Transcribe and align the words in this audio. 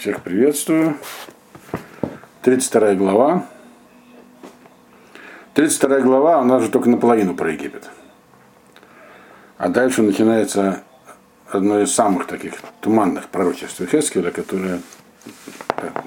Всех 0.00 0.22
приветствую. 0.22 0.96
32 2.40 2.94
глава. 2.94 3.44
32 5.52 6.00
глава, 6.00 6.40
у 6.40 6.44
нас 6.44 6.62
же 6.62 6.70
только 6.70 6.88
наполовину 6.88 7.34
про 7.34 7.52
Египет. 7.52 7.90
А 9.58 9.68
дальше 9.68 10.00
начинается 10.00 10.84
одно 11.50 11.82
из 11.82 11.92
самых 11.92 12.26
таких 12.26 12.54
туманных 12.80 13.28
пророчеств 13.28 13.82
Хескеля, 13.90 14.30
которое 14.30 14.80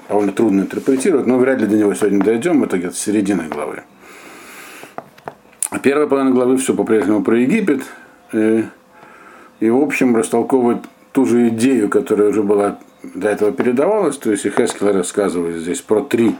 довольно 0.08 0.32
трудно 0.32 0.62
интерпретировать, 0.62 1.26
но 1.26 1.38
вряд 1.38 1.60
ли 1.60 1.68
до 1.68 1.76
него 1.76 1.94
сегодня 1.94 2.20
дойдем, 2.20 2.64
это 2.64 2.78
где-то 2.78 2.96
середина 2.96 3.44
главы. 3.44 3.84
А 5.70 5.78
первая 5.78 6.08
половина 6.08 6.34
главы 6.34 6.56
все 6.56 6.74
по-прежнему 6.74 7.22
про 7.22 7.38
Египет, 7.38 7.84
и, 8.32 8.64
и 9.60 9.70
в 9.70 9.80
общем 9.80 10.16
растолковывает 10.16 10.82
ту 11.12 11.26
же 11.26 11.46
идею, 11.50 11.88
которая 11.88 12.30
уже 12.30 12.42
была 12.42 12.80
до 13.14 13.28
этого 13.28 13.52
передавалась, 13.52 14.16
то 14.16 14.30
есть 14.30 14.44
Хескел 14.44 14.92
рассказывает 14.92 15.56
здесь 15.56 15.80
про 15.80 16.00
три 16.00 16.36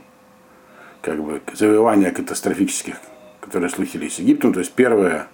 как 1.03 1.23
бы, 1.23 1.41
завоевания 1.53 2.11
катастрофических, 2.11 2.97
которые 3.41 3.71
случились 3.71 4.15
с 4.15 4.19
Египтом. 4.21 4.53
То 4.53 4.61
есть 4.61 4.73
первое, 4.73 5.29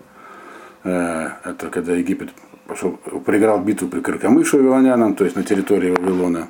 э, 0.84 1.28
это 1.45 1.69
когда 1.70 1.95
Египет 1.95 2.30
пошел, 2.66 2.92
проиграл 3.24 3.60
битву 3.60 3.88
при 3.88 4.00
Каркамыше 4.00 4.56
вавилонянам, 4.56 5.14
то 5.14 5.24
есть 5.24 5.36
на 5.36 5.45
территории 5.45 5.91
Вавилона. 5.91 6.48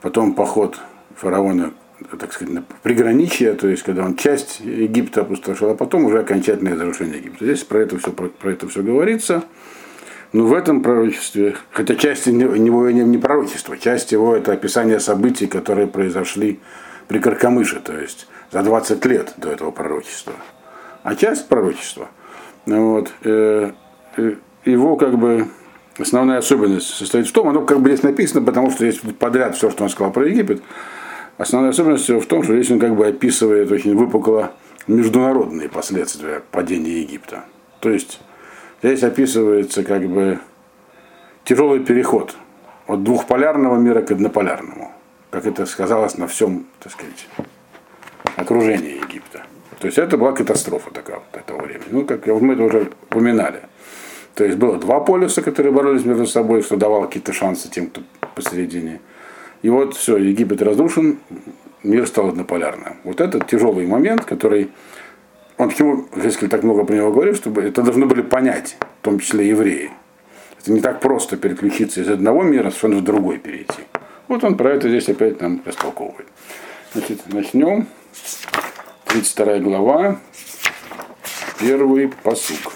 Потом 0.00 0.34
поход 0.34 0.80
фараона, 1.16 1.72
так 2.18 2.32
сказать, 2.32 2.52
на 2.52 2.64
приграничье, 2.82 3.54
то 3.54 3.68
есть 3.68 3.82
когда 3.84 4.04
он 4.04 4.16
часть 4.16 4.60
Египта 4.60 5.22
опустошил, 5.22 5.70
а 5.70 5.74
потом 5.74 6.04
уже 6.04 6.20
окончательное 6.20 6.74
разрушение 6.74 7.18
Египта. 7.18 7.44
Здесь 7.44 7.62
про 7.64 7.78
это 7.78 7.98
все, 7.98 8.10
про, 8.10 8.28
про 8.28 8.50
это 8.50 8.68
все 8.68 8.82
говорится. 8.82 9.44
Но 10.34 10.46
в 10.46 10.52
этом 10.52 10.82
пророчестве, 10.82 11.54
хотя 11.70 11.94
часть 11.94 12.26
него 12.26 12.90
не 12.90 13.18
пророчество, 13.18 13.78
часть 13.78 14.10
его 14.10 14.34
это 14.34 14.52
описание 14.52 14.98
событий, 14.98 15.46
которые 15.46 15.86
произошли 15.86 16.58
при 17.06 17.20
Каркамыше, 17.20 17.78
то 17.78 17.96
есть 17.96 18.26
за 18.50 18.64
20 18.64 19.04
лет 19.06 19.32
до 19.36 19.52
этого 19.52 19.70
пророчества. 19.70 20.32
А 21.04 21.14
часть 21.14 21.46
пророчества, 21.46 22.08
вот, 22.66 23.12
э, 23.22 23.70
э, 24.16 24.34
его 24.64 24.96
как 24.96 25.18
бы 25.20 25.46
основная 26.00 26.38
особенность 26.38 26.88
состоит 26.88 27.28
в 27.28 27.32
том, 27.32 27.50
оно 27.50 27.64
как 27.64 27.80
бы 27.80 27.90
здесь 27.90 28.02
написано, 28.02 28.44
потому 28.44 28.72
что 28.72 28.90
здесь 28.90 29.00
подряд 29.16 29.54
все, 29.54 29.70
что 29.70 29.84
он 29.84 29.88
сказал 29.88 30.12
про 30.12 30.26
Египет, 30.26 30.64
основная 31.38 31.70
особенность 31.70 32.08
в 32.08 32.26
том, 32.26 32.42
что 32.42 32.56
здесь 32.56 32.72
он 32.72 32.80
как 32.80 32.96
бы 32.96 33.06
описывает 33.06 33.70
очень 33.70 33.94
выпукло 33.94 34.50
международные 34.88 35.68
последствия 35.68 36.42
падения 36.50 37.02
Египта. 37.02 37.44
То 37.78 37.90
есть 37.90 38.18
Здесь 38.82 39.02
описывается 39.02 39.82
как 39.82 40.04
бы 40.06 40.38
тяжелый 41.44 41.80
переход 41.80 42.36
от 42.86 43.02
двухполярного 43.02 43.76
мира 43.76 44.02
к 44.02 44.10
однополярному, 44.10 44.92
как 45.30 45.46
это 45.46 45.66
сказалось 45.66 46.18
на 46.18 46.26
всем, 46.26 46.66
так 46.80 46.92
сказать, 46.92 47.28
окружении 48.36 48.96
Египта. 48.96 49.42
То 49.78 49.86
есть 49.86 49.98
это 49.98 50.16
была 50.16 50.32
катастрофа 50.32 50.90
такая 50.90 51.16
вот 51.16 51.40
этого 51.40 51.62
времени. 51.62 51.88
Ну, 51.90 52.04
как 52.04 52.26
мы 52.26 52.54
это 52.54 52.62
уже 52.62 52.90
упоминали. 53.02 53.60
То 54.34 54.44
есть 54.44 54.58
было 54.58 54.78
два 54.78 55.00
полюса, 55.00 55.42
которые 55.42 55.72
боролись 55.72 56.04
между 56.04 56.26
собой, 56.26 56.62
что 56.62 56.76
давало 56.76 57.06
какие-то 57.06 57.32
шансы 57.32 57.70
тем, 57.70 57.86
кто 57.86 58.02
посередине. 58.34 59.00
И 59.62 59.70
вот 59.70 59.94
все, 59.94 60.16
Египет 60.16 60.60
разрушен, 60.62 61.18
мир 61.82 62.06
стал 62.06 62.28
однополярным. 62.28 62.96
Вот 63.04 63.20
этот 63.20 63.46
тяжелый 63.46 63.86
момент, 63.86 64.24
который 64.24 64.70
он 65.56 65.68
почему 65.68 66.08
Хескель 66.14 66.48
так 66.48 66.62
много 66.62 66.84
про 66.84 66.94
него 66.94 67.12
говорит, 67.12 67.36
чтобы 67.36 67.62
это 67.62 67.82
должны 67.82 68.06
были 68.06 68.22
понять, 68.22 68.76
в 69.00 69.04
том 69.04 69.20
числе 69.20 69.48
евреи. 69.48 69.90
Это 70.60 70.72
не 70.72 70.80
так 70.80 71.00
просто 71.00 71.36
переключиться 71.36 72.00
из 72.00 72.08
одного 72.08 72.42
мира 72.42 72.70
совершенно 72.70 72.96
в 72.96 73.04
другой 73.04 73.38
перейти. 73.38 73.82
Вот 74.28 74.42
он 74.42 74.56
про 74.56 74.72
это 74.72 74.88
здесь 74.88 75.08
опять 75.08 75.40
нам 75.40 75.62
растолковывает. 75.64 76.26
Значит, 76.92 77.20
начнем. 77.26 77.86
32 79.06 79.58
глава, 79.58 80.18
первый 81.60 82.08
посук. 82.08 82.72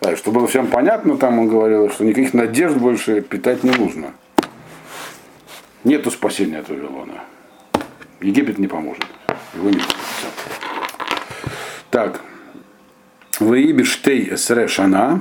Да, 0.00 0.16
чтобы 0.16 0.40
было 0.40 0.48
всем 0.48 0.66
понятно, 0.66 1.16
там 1.16 1.38
он 1.38 1.48
говорил, 1.48 1.88
что 1.90 2.04
никаких 2.04 2.34
надежд 2.34 2.76
больше 2.76 3.22
питать 3.22 3.62
не 3.62 3.70
нужно. 3.70 4.12
Нету 5.84 6.10
спасения 6.10 6.58
от 6.58 6.68
Вавилона. 6.68 7.24
Египет 8.20 8.58
не 8.58 8.66
поможет. 8.66 9.06
Его 9.54 9.70
не 9.70 9.76
будет. 9.76 9.96
Так. 11.92 12.22
Ваи 13.38 13.70
биштей 13.72 14.32
эсре 14.32 14.66
шана, 14.66 15.20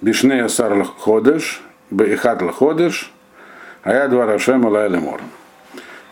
бишней 0.00 0.42
асар 0.42 0.82
ходеш, 0.84 1.62
бейхат 1.90 2.42
ходеш, 2.50 3.12
а 3.84 3.94
я 3.94 4.08
два 4.08 4.26
рашем 4.26 4.62
лемор. 4.62 5.20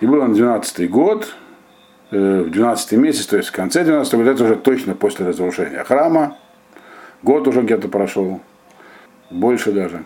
И 0.01 0.07
был 0.07 0.21
он 0.21 0.35
12 0.35 0.89
год, 0.89 1.35
в 2.13 2.49
12 2.49 2.93
месяц, 2.93 3.27
то 3.27 3.37
есть 3.39 3.49
в 3.49 3.53
конце 3.53 3.83
12 3.83 4.15
года, 4.15 4.31
это 4.31 4.45
уже 4.45 4.55
точно 4.55 4.95
после 4.95 5.27
разрушения 5.27 5.83
храма. 5.83 6.37
Год 7.25 7.49
уже 7.49 7.63
где-то 7.63 7.89
прошел, 7.89 8.41
больше 9.31 9.73
даже. 9.73 10.05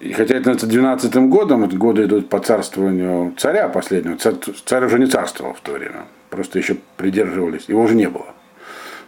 И 0.00 0.12
хотя 0.12 0.36
это 0.36 0.66
12 0.66 1.14
годом, 1.28 1.68
годы 1.68 2.04
идут 2.04 2.28
по 2.28 2.38
царствованию 2.38 3.34
царя 3.36 3.68
последнего, 3.68 4.16
царь, 4.16 4.34
царь 4.64 4.84
уже 4.84 4.98
не 4.98 5.06
царствовал 5.06 5.54
в 5.54 5.60
то 5.60 5.72
время 5.72 6.04
просто 6.36 6.58
еще 6.58 6.76
придерживались, 6.96 7.64
его 7.68 7.82
уже 7.82 7.94
не 7.94 8.08
было. 8.08 8.34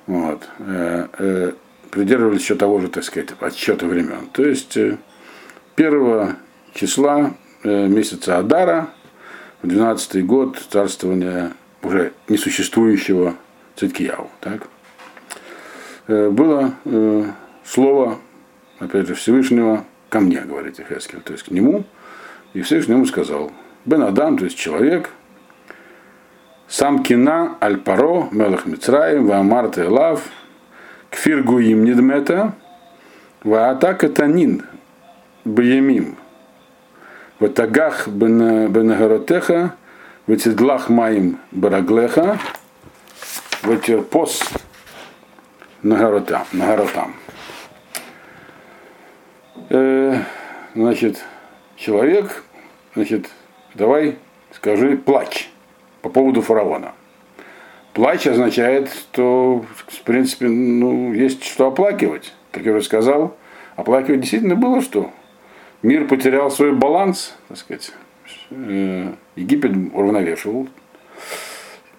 Вот. 0.06 0.48
Э, 0.60 1.06
э, 1.18 1.52
придерживались 1.90 2.40
еще 2.40 2.54
того 2.54 2.80
же, 2.80 2.88
так 2.88 3.04
сказать, 3.04 3.30
отсчета 3.40 3.86
времен. 3.86 4.28
То 4.32 4.44
есть 4.44 4.76
э, 4.76 4.96
первого 5.74 6.36
числа 6.74 7.34
месяца 7.64 8.38
Адара, 8.38 8.88
в 9.62 9.66
12 9.66 10.24
год 10.24 10.58
царствования 10.70 11.52
уже 11.82 12.12
несуществующего 12.28 13.34
Циткияу. 13.74 14.30
Так? 14.40 14.68
Было 16.06 16.72
слово, 17.64 18.18
опять 18.78 19.08
же, 19.08 19.14
Всевышнего 19.14 19.84
ко 20.08 20.20
мне, 20.20 20.40
говорит 20.40 20.80
Хескель, 20.88 21.20
то 21.20 21.32
есть 21.32 21.44
к 21.44 21.50
нему, 21.50 21.84
и 22.54 22.62
Всевышний 22.62 22.94
ему 22.94 23.06
сказал, 23.06 23.52
Бен 23.84 24.02
Адам, 24.02 24.38
то 24.38 24.44
есть 24.44 24.58
человек, 24.58 25.10
сам 26.66 27.02
кина 27.02 27.56
аль-паро, 27.62 28.28
мелах 28.30 28.66
Мицраим, 28.66 29.26
ваамарта 29.26 29.84
элав, 29.84 30.22
кфир 31.10 31.42
гуим 31.42 31.84
нидмета, 31.84 32.52
ваатака 33.42 34.08
танин, 34.08 34.64
баямим, 35.44 36.16
ватагах 37.38 38.08
бенагаротеха, 38.08 39.74
ватидлах 40.26 40.88
маим 40.88 41.38
бараглеха, 41.52 42.38
ватерпос 43.62 44.42
нагаротам. 45.82 47.14
Э, 49.70 50.22
значит, 50.74 51.24
человек, 51.76 52.44
значит, 52.94 53.30
давай 53.74 54.16
скажи, 54.52 54.96
плачь 54.96 55.50
по 56.02 56.08
поводу 56.08 56.42
фараона. 56.42 56.92
Плач 57.92 58.26
означает, 58.26 58.90
что, 58.90 59.64
в 59.86 60.02
принципе, 60.02 60.48
ну, 60.48 61.12
есть 61.12 61.44
что 61.44 61.66
оплакивать. 61.66 62.32
Как 62.52 62.64
я 62.64 62.72
уже 62.72 62.82
сказал, 62.82 63.36
оплакивать 63.76 64.20
действительно 64.20 64.54
было 64.54 64.80
что. 64.80 65.10
Мир 65.82 66.06
потерял 66.06 66.50
свой 66.50 66.72
баланс, 66.72 67.34
так 67.48 67.58
сказать. 67.58 67.92
Э, 68.50 69.12
Египет 69.36 69.72
уравновешивал 69.92 70.68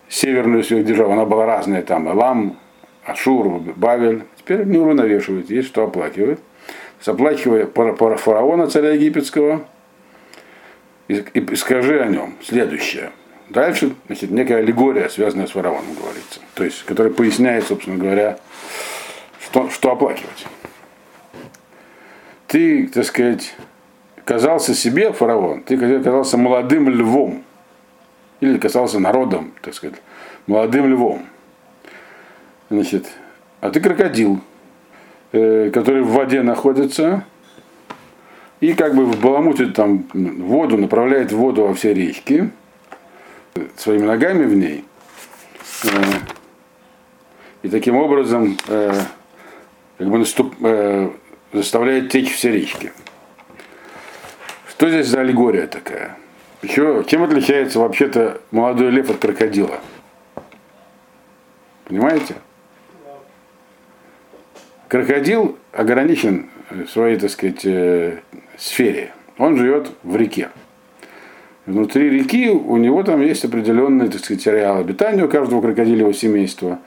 северную 0.07 0.63
свою 0.63 0.83
державу, 0.83 1.13
она 1.13 1.25
была 1.25 1.45
разная 1.45 1.83
там, 1.83 2.09
Элам, 2.09 2.57
Ашур, 3.05 3.59
Бавель. 3.75 4.23
Теперь 4.37 4.65
не 4.65 4.77
уравновешивает, 4.77 5.49
есть 5.49 5.67
что 5.67 5.83
оплакивать. 5.83 6.39
Оплакивая 7.05 7.65
фараона 7.65 8.67
царя 8.67 8.91
египетского, 8.91 9.65
и, 11.07 11.23
и 11.33 11.55
скажи 11.55 11.99
о 12.01 12.07
нем 12.07 12.35
следующее. 12.43 13.11
Дальше, 13.49 13.95
значит, 14.05 14.29
некая 14.29 14.57
аллегория, 14.57 15.09
связанная 15.09 15.47
с 15.47 15.51
фараоном, 15.51 15.95
говорится. 15.95 16.39
То 16.53 16.63
есть, 16.63 16.83
которая 16.83 17.11
поясняет, 17.11 17.65
собственно 17.65 17.97
говоря, 17.97 18.37
что, 19.41 19.69
что 19.69 19.91
оплакивать. 19.91 20.45
Ты, 22.45 22.87
так 22.87 23.05
сказать, 23.05 23.55
казался 24.23 24.75
себе, 24.75 25.11
фараон, 25.13 25.63
ты 25.63 25.77
казался 25.77 26.37
молодым 26.37 26.89
львом. 26.89 27.43
Или 28.39 28.57
казался 28.57 28.99
народом, 28.99 29.53
так 29.61 29.73
сказать, 29.73 29.99
молодым 30.45 30.87
львом. 30.87 31.25
Значит, 32.69 33.07
а 33.61 33.69
ты 33.71 33.81
крокодил, 33.81 34.39
э, 35.31 35.69
который 35.71 36.01
в 36.01 36.09
воде 36.09 36.41
находится, 36.41 37.25
и 38.59 38.73
как 38.73 38.95
бы 38.95 39.07
баламутит 39.07 39.73
там 39.73 40.05
воду, 40.13 40.77
направляет 40.77 41.31
воду 41.31 41.63
во 41.63 41.73
все 41.73 41.93
речки, 41.93 42.51
своими 43.75 44.05
ногами 44.05 44.45
в 44.45 44.55
ней. 44.55 44.85
Э, 45.85 45.89
и 47.61 47.69
таким 47.69 47.95
образом 47.95 48.57
э, 48.67 48.93
как 49.97 50.09
бы 50.09 50.17
наступ, 50.17 50.55
э, 50.61 51.09
заставляет 51.53 52.09
течь 52.09 52.33
все 52.33 52.51
речки. 52.51 52.91
Что 54.69 54.89
здесь 54.89 55.07
за 55.07 55.21
аллегория 55.21 55.67
такая? 55.67 56.17
Еще, 56.61 57.03
чем 57.07 57.23
отличается 57.23 57.79
вообще-то 57.79 58.41
молодой 58.51 58.91
лев 58.91 59.09
от 59.09 59.17
крокодила? 59.17 59.79
Понимаете? 61.85 62.35
Крокодил 64.89 65.55
ограничен 65.71 66.49
в 66.71 66.87
своей, 66.87 67.17
так 67.17 67.29
сказать, 67.29 67.61
э, 67.63 68.17
сфере. 68.57 69.13
Он 69.37 69.55
живет 69.55 69.91
в 70.01 70.15
реке. 70.15 70.49
Внутри 71.67 72.09
реки 72.09 72.49
у 72.49 72.75
него 72.77 73.03
там 73.03 73.21
есть 73.21 73.45
определенный, 73.45 74.09
так 74.09 74.19
сказать, 74.19 74.47
ареал 74.47 74.79
обитания 74.79 75.23
у 75.23 75.29
каждого 75.29 75.61
крокодилевого 75.61 76.15
семейства. 76.15 76.79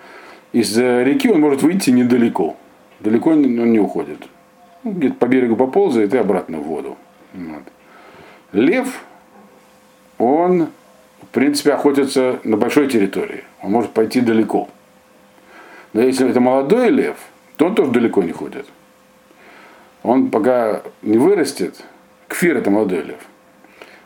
Из 0.53 0.77
реки 0.77 1.31
он 1.31 1.41
может 1.41 1.63
выйти 1.63 1.91
недалеко. 1.91 2.57
Далеко 2.99 3.31
он 3.31 3.43
не 3.43 3.79
уходит. 3.79 4.19
Ну, 4.83 4.91
где-то 4.91 5.15
по 5.15 5.27
берегу 5.27 5.55
поползает 5.55 6.13
и 6.13 6.19
обратно 6.19 6.59
в 6.59 6.65
воду. 6.65 6.99
Вот. 7.35 7.63
Лев, 8.51 9.05
он, 10.19 10.71
в 11.23 11.27
принципе, 11.29 11.73
охотится 11.73 12.41
на 12.43 12.57
большой 12.57 12.89
территории. 12.89 13.45
Он 13.63 13.71
может 13.71 13.93
пойти 13.93 14.21
далеко. 14.21 14.69
Но 15.93 16.03
если 16.03 16.29
это 16.29 16.41
молодой 16.41 16.91
лев, 16.91 17.17
то 17.63 17.67
он 17.67 17.77
тоже 17.77 17.93
далеко 17.93 18.25
не 18.25 18.33
ходит. 18.33 18.67
Он 20.03 20.33
пока 20.33 20.83
не 21.03 21.17
вырастет, 21.17 21.81
кфир 22.27 22.57
это 22.57 22.73
молодой 22.73 23.17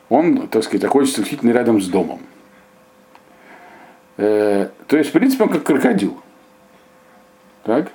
он, 0.09 0.47
так 0.47 0.63
сказать, 0.63 0.83
охотится 0.83 1.21
исключительно 1.21 1.53
рядом 1.53 1.81
с 1.81 1.87
домом. 1.87 2.19
Э, 4.17 4.69
то 4.85 4.95
есть, 4.95 5.09
в 5.09 5.13
принципе, 5.13 5.45
он 5.45 5.49
как 5.49 5.63
крокодил. 5.63 6.21
Так? 7.63 7.91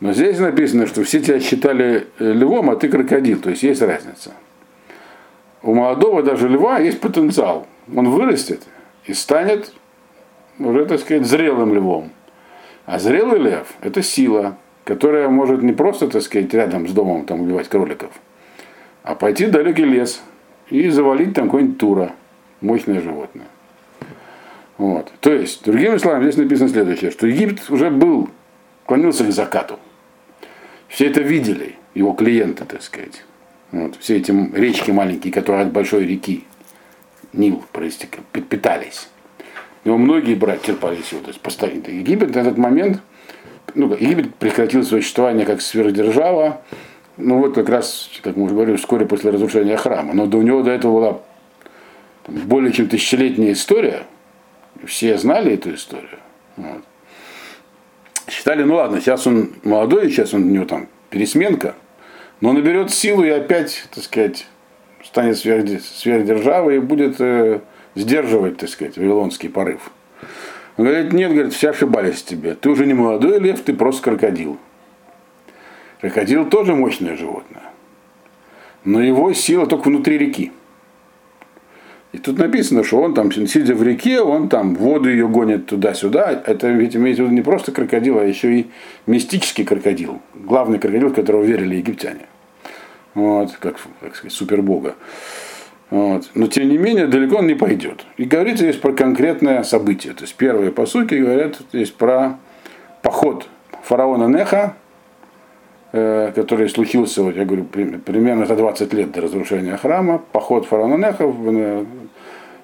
Но 0.00 0.12
здесь 0.12 0.38
написано, 0.38 0.86
что 0.86 1.02
все 1.02 1.20
тебя 1.20 1.40
считали 1.40 2.06
э, 2.18 2.32
львом, 2.32 2.68
а 2.68 2.76
ты 2.76 2.90
крокодил. 2.90 3.40
То 3.40 3.48
есть 3.48 3.62
есть 3.62 3.80
разница. 3.80 4.34
У 5.62 5.72
молодого 5.72 6.22
даже 6.22 6.46
льва 6.46 6.78
есть 6.78 7.00
потенциал. 7.00 7.66
Он 7.96 8.10
вырастет 8.10 8.64
и 9.06 9.14
станет 9.14 9.72
уже, 10.58 10.84
так 10.84 11.00
сказать, 11.00 11.24
зрелым 11.24 11.72
львом. 11.72 12.12
А 12.88 12.98
зрелый 12.98 13.38
лев– 13.38 13.74
это 13.82 14.02
сила, 14.02 14.56
которая 14.84 15.28
может 15.28 15.62
не 15.62 15.74
просто, 15.74 16.08
так 16.08 16.22
сказать, 16.22 16.54
рядом 16.54 16.88
с 16.88 16.92
домом 16.92 17.26
там 17.26 17.42
убивать 17.42 17.68
кроликов, 17.68 18.10
а 19.02 19.14
пойти 19.14 19.44
в 19.44 19.50
далекий 19.50 19.84
лес 19.84 20.22
и 20.70 20.88
завалить 20.88 21.34
там 21.34 21.48
какой-нибудь 21.48 21.76
тура, 21.76 22.12
мощное 22.62 23.02
животное. 23.02 23.44
Вот. 24.78 25.12
То 25.20 25.30
есть, 25.30 25.66
другими 25.66 25.98
словами, 25.98 26.22
здесь 26.22 26.38
написано 26.38 26.70
следующее, 26.70 27.10
что 27.10 27.26
Египет 27.26 27.68
уже 27.68 27.90
был, 27.90 28.30
клонился 28.86 29.26
к 29.26 29.32
закату. 29.32 29.78
Все 30.88 31.10
это 31.10 31.20
видели, 31.20 31.74
его 31.92 32.14
клиенты, 32.14 32.64
так 32.64 32.82
сказать. 32.82 33.22
Вот. 33.70 33.96
Все 33.96 34.16
эти 34.16 34.30
речки 34.56 34.92
маленькие, 34.92 35.30
которые 35.30 35.66
от 35.66 35.72
большой 35.72 36.06
реки 36.06 36.46
Нил 37.34 37.62
питались. 38.32 39.10
Его 39.84 39.96
многие 39.96 40.34
брать 40.34 40.62
черпали 40.62 41.00
силу. 41.02 41.22
То 41.22 41.28
есть 41.28 41.40
постоянно. 41.40 41.86
Египет 41.86 42.34
на 42.34 42.40
этот 42.40 42.58
момент, 42.58 43.00
ну, 43.74 43.94
Египет 43.94 44.34
прекратил 44.34 44.84
свое 44.84 45.02
существование 45.02 45.46
как 45.46 45.60
сверхдержава, 45.60 46.62
ну 47.16 47.38
вот 47.38 47.54
как 47.54 47.68
раз, 47.68 48.10
как 48.22 48.36
мы 48.36 48.44
уже 48.44 48.54
говорили, 48.54 48.76
вскоре 48.76 49.06
после 49.06 49.30
разрушения 49.30 49.76
храма. 49.76 50.14
Но 50.14 50.26
до, 50.26 50.38
у 50.38 50.42
него 50.42 50.62
до 50.62 50.70
этого 50.70 50.92
была 50.92 51.20
там, 52.24 52.36
более 52.46 52.72
чем 52.72 52.88
тысячелетняя 52.88 53.52
история. 53.52 54.02
Все 54.84 55.18
знали 55.18 55.54
эту 55.54 55.74
историю. 55.74 56.18
Вот. 56.56 56.82
Считали, 58.30 58.62
ну 58.62 58.76
ладно, 58.76 59.00
сейчас 59.00 59.26
он 59.26 59.54
молодой, 59.64 60.10
сейчас 60.10 60.34
он, 60.34 60.44
у 60.44 60.46
него 60.50 60.64
там 60.64 60.88
пересменка, 61.10 61.74
но 62.40 62.52
наберет 62.52 62.92
силу 62.92 63.24
и 63.24 63.30
опять, 63.30 63.84
так 63.92 64.04
сказать, 64.04 64.46
станет 65.02 65.38
сверхдержавой 65.38 66.76
и 66.76 66.80
будет 66.80 67.16
э, 67.20 67.60
сдерживать, 67.98 68.58
так 68.58 68.68
сказать, 68.68 68.96
вавилонский 68.96 69.48
порыв. 69.48 69.90
Он 70.76 70.84
говорит, 70.84 71.12
нет, 71.12 71.32
говорит, 71.32 71.52
все 71.52 71.70
ошибались 71.70 72.22
тебе. 72.22 72.54
Ты 72.54 72.70
уже 72.70 72.86
не 72.86 72.94
молодой 72.94 73.40
лев, 73.40 73.60
ты 73.60 73.74
просто 73.74 74.02
крокодил. 74.02 74.58
Крокодил 76.00 76.48
тоже 76.48 76.74
мощное 76.74 77.16
животное. 77.16 77.64
Но 78.84 79.02
его 79.02 79.32
сила 79.32 79.66
только 79.66 79.88
внутри 79.88 80.18
реки. 80.18 80.52
И 82.12 82.18
тут 82.18 82.38
написано, 82.38 82.84
что 82.84 83.02
он 83.02 83.12
там, 83.12 83.30
сидя 83.32 83.74
в 83.74 83.82
реке, 83.82 84.20
он 84.20 84.48
там 84.48 84.76
воду 84.76 85.10
ее 85.10 85.28
гонит 85.28 85.66
туда-сюда. 85.66 86.42
Это 86.46 86.68
ведь 86.68 86.96
имеется 86.96 87.22
в 87.22 87.26
виду 87.26 87.34
не 87.34 87.42
просто 87.42 87.72
крокодил, 87.72 88.18
а 88.18 88.24
еще 88.24 88.60
и 88.60 88.70
мистический 89.06 89.64
крокодил. 89.64 90.22
Главный 90.34 90.78
крокодил, 90.78 91.08
в 91.08 91.14
которого 91.14 91.42
верили 91.42 91.76
египтяне. 91.76 92.26
Вот, 93.14 93.56
как, 93.58 93.76
как 94.00 94.14
сказать, 94.14 94.32
супербога. 94.32 94.94
Вот. 95.90 96.30
Но 96.34 96.46
тем 96.46 96.68
не 96.68 96.78
менее, 96.78 97.06
далеко 97.06 97.36
он 97.36 97.46
не 97.46 97.54
пойдет. 97.54 98.04
И 98.16 98.24
говорится 98.24 98.64
здесь 98.64 98.76
про 98.76 98.92
конкретное 98.92 99.62
событие. 99.62 100.12
То 100.12 100.22
есть 100.22 100.34
первые 100.34 100.70
посуки 100.70 101.14
говорят 101.14 101.58
здесь 101.72 101.90
про 101.90 102.38
поход 103.02 103.48
фараона 103.82 104.28
Неха 104.28 104.74
Э, 105.90 106.32
который 106.34 106.68
случился, 106.68 107.22
вот 107.22 107.34
я 107.34 107.46
говорю, 107.46 107.64
примерно 107.64 108.44
за 108.44 108.56
20 108.56 108.92
лет 108.92 109.10
до 109.10 109.22
разрушения 109.22 109.74
храма, 109.78 110.22
поход 110.32 110.66
фараона 110.66 110.96
Неха, 110.96 111.24
э, 111.24 111.84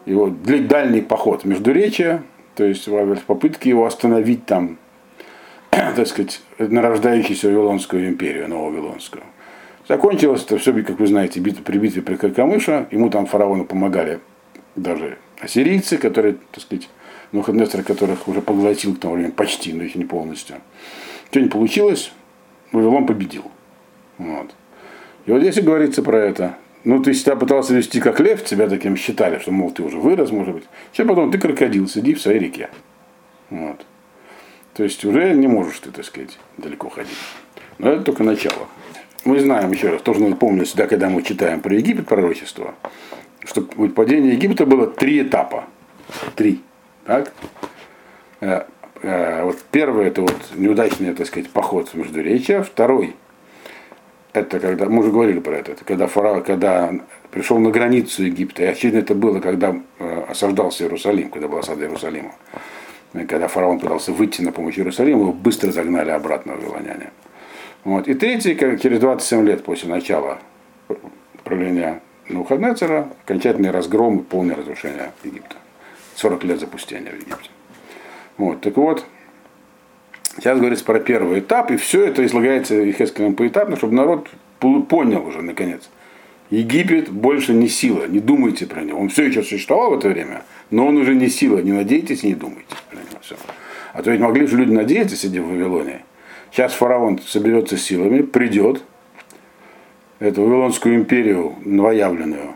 его 0.05 0.29
дальний 0.29 1.01
поход 1.01 1.47
Междуречия, 1.47 2.23
то 2.55 2.65
есть 2.65 2.87
попытки 3.27 3.69
его 3.69 3.87
остановить 3.87 4.45
там, 4.45 4.77
так 5.71 6.07
сказать, 6.07 6.43
нарождающуюся 6.59 7.49
Вавилонскую 7.49 8.09
империю, 8.09 8.47
Нововавилонскую. 8.47 9.25
Закончилось 9.87 10.45
это 10.45 10.59
все, 10.59 10.73
как 10.83 10.99
вы 10.99 11.07
знаете, 11.07 11.41
битва, 11.41 11.63
при 11.63 11.79
битве 11.79 12.01
при 12.03 12.17
Каркамыша. 12.17 12.89
Ему 12.91 13.11
там 13.11 13.27
фараону 13.27 13.65
помогали 13.65 14.21
даже 14.77 15.19
ассирийцы, 15.39 15.99
которые, 15.99 16.37
так 16.53 16.63
сказать, 16.63 16.89
Нухаднестер, 17.33 17.83
которых 17.83 18.29
уже 18.29 18.41
поглотил 18.41 18.95
к 18.95 19.01
тому 19.01 19.15
времени 19.15 19.33
почти, 19.33 19.73
но 19.73 19.83
еще 19.83 19.99
не 19.99 20.05
полностью. 20.05 20.57
Что 21.31 21.41
не 21.41 21.49
получилось, 21.49 22.13
Вавилон 22.73 23.07
победил. 23.07 23.45
Вот. 24.19 24.55
И 25.27 25.33
вот 25.33 25.43
если 25.43 25.61
говорится 25.61 26.03
про 26.03 26.19
это, 26.19 26.57
ну 26.85 27.03
ты 27.03 27.13
себя 27.13 27.35
пытался 27.35 27.75
вести 27.75 28.01
как 28.01 28.21
лев, 28.21 28.45
тебя 28.45 28.69
таким 28.69 28.97
считали, 28.97 29.39
что, 29.39 29.51
мол, 29.51 29.71
ты 29.73 29.83
уже 29.83 29.99
вырос, 29.99 30.31
может 30.31 30.55
быть. 30.55 30.65
Сейчас 30.93 31.09
потом 31.09 31.31
ты 31.31 31.39
крокодил, 31.39 31.89
сиди 31.89 32.15
в 32.15 32.21
своей 32.21 32.39
реке. 32.39 32.71
Вот. 33.51 33.85
То 34.75 34.85
есть 34.85 35.05
уже 35.05 35.35
не 35.35 35.49
можешь 35.49 35.81
ты, 35.81 35.91
так 35.91 36.05
сказать, 36.05 36.39
далеко 36.57 36.89
ходить. 36.89 37.19
Но 37.79 37.91
это 37.91 38.03
только 38.03 38.23
начало. 38.23 38.69
Мы 39.25 39.41
знаем, 39.41 39.73
еще 39.73 39.91
раз, 39.91 40.03
тоже 40.03 40.23
надо 40.23 40.37
помнить 40.37 40.69
всегда, 40.69 40.87
когда 40.87 41.09
мы 41.09 41.23
читаем 41.23 41.61
про 41.61 41.75
Египет 41.75 42.07
пророчество, 42.07 42.75
что 43.45 43.63
падение 43.63 44.35
Египта 44.35 44.67
было 44.67 44.87
три 44.87 45.23
этапа. 45.23 45.65
Три. 46.37 46.61
Так? 47.07 47.33
Э, 48.41 48.65
Э, 49.05 49.45
вот 49.45 49.59
первый 49.71 50.07
это 50.07 50.23
вот 50.23 50.35
неудачный, 50.55 51.13
так 51.15 51.27
сказать, 51.27 51.51
поход 51.51 51.89
в 51.91 51.95
Междуречье, 51.95 52.63
второй 52.63 53.15
это 54.33 54.59
когда, 54.59 54.87
мы 54.87 55.01
уже 55.01 55.11
говорили 55.11 55.41
про 55.41 55.59
это, 55.59 55.73
это 55.73 55.85
когда 55.85 56.07
фараон, 56.07 56.43
когда 56.43 56.91
пришел 57.31 57.59
на 57.59 57.71
границу 57.71 58.25
Египта, 58.25 58.63
и 58.63 58.67
очевидно 58.67 59.01
это 59.01 59.15
было, 59.15 59.41
когда 59.41 59.77
э, 59.99 60.25
осаждался 60.29 60.85
Иерусалим, 60.85 61.29
когда 61.29 61.49
была 61.49 61.61
осада 61.61 61.83
Иерусалима. 61.83 62.33
И 63.13 63.27
когда 63.27 63.47
фараон 63.47 63.79
пытался 63.79 64.11
выйти 64.13 64.41
на 64.41 64.53
помощь 64.53 64.79
Иерусалиму, 64.79 65.21
его 65.21 65.33
быстро 65.33 65.71
загнали 65.71 66.11
обратно 66.11 66.55
в 66.55 66.63
вавилоняне. 66.63 67.11
Вот. 67.85 68.09
И 68.09 68.15
третий, 68.15 68.57
через 68.57 68.99
27 68.99 69.47
лет 69.47 69.63
после 69.63 69.89
начала 69.89 70.39
правления 71.45 72.01
Навуходнецера, 72.29 73.11
окончательный 73.25 73.71
разгром 73.71 74.19
и 74.19 74.23
полное 74.23 74.57
разрушение 74.57 75.13
Египта. 75.23 75.57
40 76.17 76.45
лет 76.45 76.61
запустения 76.61 77.11
в 77.11 77.15
Египте. 77.15 77.51
Вот, 78.39 78.61
так 78.63 78.77
вот, 78.77 79.05
сейчас 80.37 80.59
говорится 80.59 80.85
про 80.85 80.99
первый 80.99 81.41
этап, 81.41 81.71
и 81.71 81.77
все 81.77 82.05
это 82.05 82.25
излагается 82.25 82.75
Ехескелем 82.75 83.35
поэтапно, 83.35 83.77
чтобы 83.77 83.95
народ 83.95 84.29
понял 84.59 85.27
уже 85.27 85.43
наконец. 85.43 85.91
Египет 86.51 87.11
больше 87.11 87.53
не 87.53 87.69
сила, 87.69 88.07
не 88.07 88.21
думайте 88.21 88.67
про 88.67 88.83
него. 88.83 89.01
Он 89.01 89.09
все 89.09 89.25
еще 89.25 89.43
существовал 89.43 89.91
в 89.91 89.99
это 89.99 90.09
время, 90.09 90.43
но 90.71 90.87
он 90.87 90.97
уже 90.97 91.15
не 91.15 91.29
сила, 91.29 91.59
не 91.59 91.73
надейтесь, 91.73 92.23
не 92.23 92.35
думайте 92.35 92.75
про 92.91 92.97
него. 92.97 93.19
Все. 93.21 93.37
А 93.93 94.03
то 94.03 94.11
ведь 94.11 94.21
могли 94.21 94.47
же 94.47 94.57
люди 94.57 94.73
надеяться, 94.73 95.17
сидя 95.17 95.43
в 95.43 95.49
Вавилоне. 95.49 96.03
Сейчас 96.55 96.73
фараон 96.73 97.19
соберется 97.19 97.77
силами, 97.77 98.23
придет, 98.23 98.85
эту 100.21 100.43
Вавилонскую 100.43 100.95
империю 100.95 101.57
новоявленную, 101.65 102.53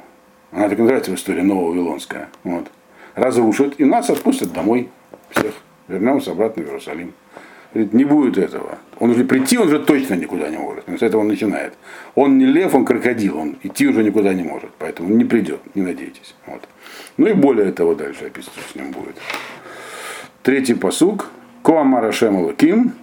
она 0.52 0.68
так 0.68 0.78
называется 0.78 1.10
в 1.10 1.14
истории 1.16 1.40
Новая 1.40 1.70
Вавилонская, 1.70 2.28
вот, 2.44 2.68
разрушит 3.16 3.80
и 3.80 3.84
нас 3.84 4.08
отпустят 4.08 4.52
домой 4.52 4.88
всех 5.30 5.52
вернемся 5.88 6.30
обратно 6.30 6.62
в 6.62 6.66
Иерусалим. 6.66 7.12
Говорит, 7.74 7.92
не 7.92 8.04
будет 8.04 8.38
этого. 8.38 8.78
Он 9.00 9.10
уже 9.10 9.24
прийти, 9.24 9.58
он 9.58 9.66
уже 9.66 9.80
точно 9.80 10.14
никуда 10.14 10.48
не 10.48 10.58
может. 10.58 10.84
с 10.88 11.02
этого 11.02 11.22
он 11.22 11.28
начинает. 11.28 11.74
Он 12.14 12.38
не 12.38 12.46
лев, 12.46 12.74
он 12.74 12.84
крокодил, 12.84 13.36
он 13.36 13.56
идти 13.62 13.88
уже 13.88 14.04
никуда 14.04 14.32
не 14.32 14.44
может. 14.44 14.70
Поэтому 14.78 15.10
не 15.10 15.24
придет, 15.24 15.60
не 15.74 15.82
надейтесь. 15.82 16.34
Вот. 16.46 16.62
Ну 17.16 17.26
и 17.26 17.32
более 17.32 17.72
того 17.72 17.94
дальше 17.94 18.26
описано, 18.26 18.54
что 18.62 18.72
с 18.72 18.74
ним 18.74 18.92
будет. 18.92 19.16
Третий 20.42 20.74
посук. 20.74 21.28
Коамара 21.62 22.10
Шемалаким. 22.10 22.94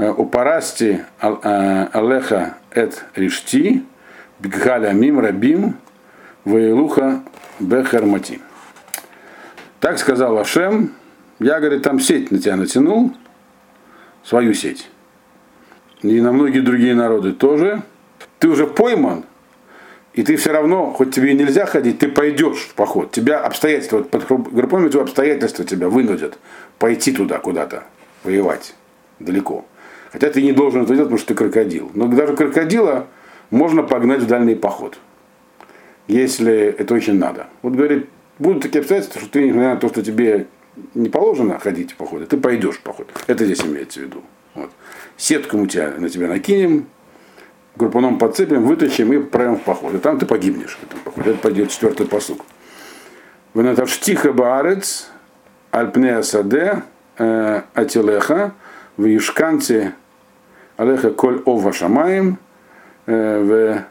Э, 0.00 1.86
Алеха 1.92 2.54
эт 2.70 3.04
ришти. 3.14 3.84
Биггаля 4.38 4.92
Мим 4.92 5.20
Рабим 5.20 5.76
Ваилуха 6.46 7.22
Бехермати. 7.58 8.40
Так 9.80 9.98
сказал 9.98 10.38
Ашем, 10.38 10.94
я, 11.38 11.60
говорит, 11.60 11.82
там 11.82 12.00
сеть 12.00 12.30
на 12.30 12.38
тебя 12.38 12.56
натянул, 12.56 13.12
свою 14.24 14.54
сеть. 14.54 14.88
И 16.02 16.20
на 16.22 16.32
многие 16.32 16.60
другие 16.60 16.94
народы 16.94 17.32
тоже. 17.32 17.82
Ты 18.38 18.48
уже 18.48 18.66
пойман, 18.66 19.24
и 20.14 20.22
ты 20.22 20.36
все 20.36 20.52
равно, 20.52 20.92
хоть 20.92 21.14
тебе 21.14 21.32
и 21.32 21.34
нельзя 21.34 21.66
ходить, 21.66 21.98
ты 21.98 22.08
пойдешь 22.08 22.68
в 22.70 22.74
поход. 22.74 23.12
Тебя 23.12 23.40
обстоятельства, 23.40 24.02
под 24.02 24.26
группами 24.26 24.94
обстоятельства 24.98 25.66
тебя 25.66 25.90
вынудят 25.90 26.38
пойти 26.78 27.12
туда 27.12 27.38
куда-то, 27.38 27.84
воевать 28.24 28.74
далеко. 29.18 29.66
Хотя 30.12 30.30
ты 30.30 30.42
не 30.42 30.52
должен 30.52 30.82
это 30.82 30.94
делать, 30.94 31.08
потому 31.08 31.18
что 31.18 31.28
ты 31.28 31.34
крокодил. 31.34 31.90
Но 31.94 32.06
даже 32.06 32.34
крокодила 32.34 33.06
можно 33.50 33.82
погнать 33.82 34.22
в 34.22 34.26
дальний 34.26 34.54
поход, 34.54 34.98
если 36.08 36.54
это 36.54 36.94
очень 36.94 37.14
надо. 37.14 37.46
Вот 37.62 37.74
говорит, 37.74 38.08
будут 38.38 38.62
такие 38.62 38.80
обстоятельства, 38.80 39.20
что 39.20 39.30
ты, 39.30 39.44
несмотря 39.44 39.74
на 39.74 39.76
то, 39.76 39.88
что 39.88 40.02
тебе 40.02 40.46
не 40.94 41.08
положено 41.08 41.58
ходить 41.58 41.92
в 41.92 41.96
походы, 41.96 42.26
ты 42.26 42.36
пойдешь 42.36 42.76
в 42.76 42.80
поход. 42.80 43.08
Это 43.26 43.44
здесь 43.44 43.62
имеется 43.64 44.00
в 44.00 44.02
виду. 44.04 44.22
Вот. 44.54 44.70
Сетку 45.16 45.58
мы 45.58 45.66
тебя, 45.66 45.92
на 45.98 46.08
тебя 46.08 46.28
накинем, 46.28 46.86
группаном 47.76 48.18
подцепим, 48.18 48.64
вытащим 48.64 49.12
и 49.12 49.18
отправим 49.18 49.56
в 49.56 49.62
поход. 49.62 49.94
И 49.94 49.98
там 49.98 50.18
ты 50.18 50.26
погибнешь 50.26 50.78
в 50.80 50.84
этом 50.84 51.00
походе. 51.00 51.30
Это 51.30 51.38
пойдет 51.38 51.70
четвертый 51.70 52.06
посук. 52.06 52.44
Венатавштиха 53.54 54.32
баарец, 54.32 55.08
альпнея 55.70 56.22
саде, 56.22 56.82
э, 57.18 57.62
атилеха, 57.74 58.54
в 59.00 59.06
юшканце, 59.06 59.94
алеха 60.76 61.10
коль 61.10 61.42
ова 61.46 61.72
шамаем, 61.72 62.38
э, 63.06 63.84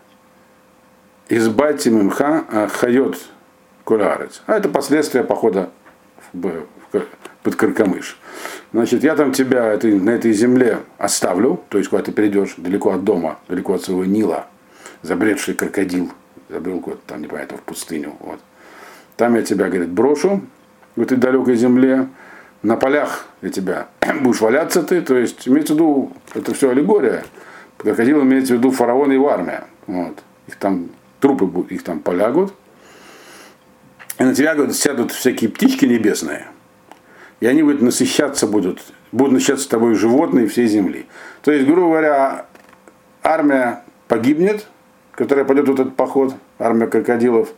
в 1.28 1.34
избатим 1.34 2.00
имха 2.02 2.46
а 2.52 2.68
хайот 2.68 3.18
колярец. 3.84 4.44
А 4.46 4.56
это 4.56 4.70
последствия 4.70 5.24
похода 5.24 5.72
под 6.32 7.56
Каркамыш. 7.56 8.20
Значит, 8.72 9.04
я 9.04 9.16
там 9.16 9.32
тебя 9.32 9.80
на 9.82 10.10
этой 10.12 10.32
земле 10.32 10.80
оставлю, 11.00 11.60
то 11.70 11.80
есть 11.80 11.90
куда 11.90 12.04
ты 12.04 12.12
перейдешь, 12.12 12.54
далеко 12.58 12.92
от 12.92 13.04
дома, 13.04 13.40
далеко 13.48 13.74
от 13.74 13.84
своего 13.84 14.06
Нила, 14.06 14.48
забредший 15.02 15.56
крокодил, 15.56 16.12
забрел 16.50 16.80
куда-то 16.82 17.02
там, 17.08 17.22
непонятно, 17.22 17.58
в 17.58 17.62
пустыню. 17.62 18.16
Вот. 18.20 18.40
Там 19.18 19.36
я 19.36 19.42
тебя, 19.42 19.70
говорит, 19.70 19.90
брошу 19.90 20.42
в 20.96 21.02
этой 21.02 21.18
далекой 21.18 21.56
земле, 21.56 22.10
на 22.62 22.76
полях 22.76 23.26
я 23.42 23.50
тебя 23.50 23.88
будешь 24.22 24.42
валяться 24.42 24.84
ты, 24.84 25.02
то 25.02 25.18
есть 25.18 25.48
имеется 25.48 25.74
в 25.74 25.78
виду, 25.78 26.12
это 26.34 26.54
все 26.54 26.70
аллегория. 26.70 27.24
Крокодил 27.78 28.22
имеется 28.24 28.54
в 28.54 28.58
виду 28.58 28.72
фараон 28.72 29.12
и 29.12 29.16
его 29.16 29.30
армия. 29.30 29.64
Вот. 29.88 30.20
Их 30.48 30.56
там 30.56 30.90
трупы 31.20 31.74
их 31.74 31.84
там 31.84 32.00
полягут. 32.00 32.54
И 34.18 34.24
на 34.24 34.36
тебя, 34.36 34.54
говорит, 34.54 34.76
сядут 34.76 35.12
всякие 35.12 35.50
птички 35.50 35.86
небесные– 35.86 36.48
и 37.40 37.48
они 37.48 37.64
будут 37.64 37.82
насыщаться 37.82 38.48
будут, 38.48 38.82
будут 39.12 39.34
насыщаться 39.34 39.70
тобой 39.70 39.96
животные 39.96 40.48
всей 40.48 40.68
земли. 40.68 41.06
То 41.42 41.52
есть, 41.52 41.66
грубо 41.66 41.90
говоря, 41.90 42.46
армия 43.24 43.84
погибнет, 44.08 44.68
которая 45.14 45.46
пойдет 45.46 45.68
в 45.68 45.74
этот 45.74 45.96
поход, 45.96 46.36
армия 46.58 46.88
крокодилов, 46.88 47.50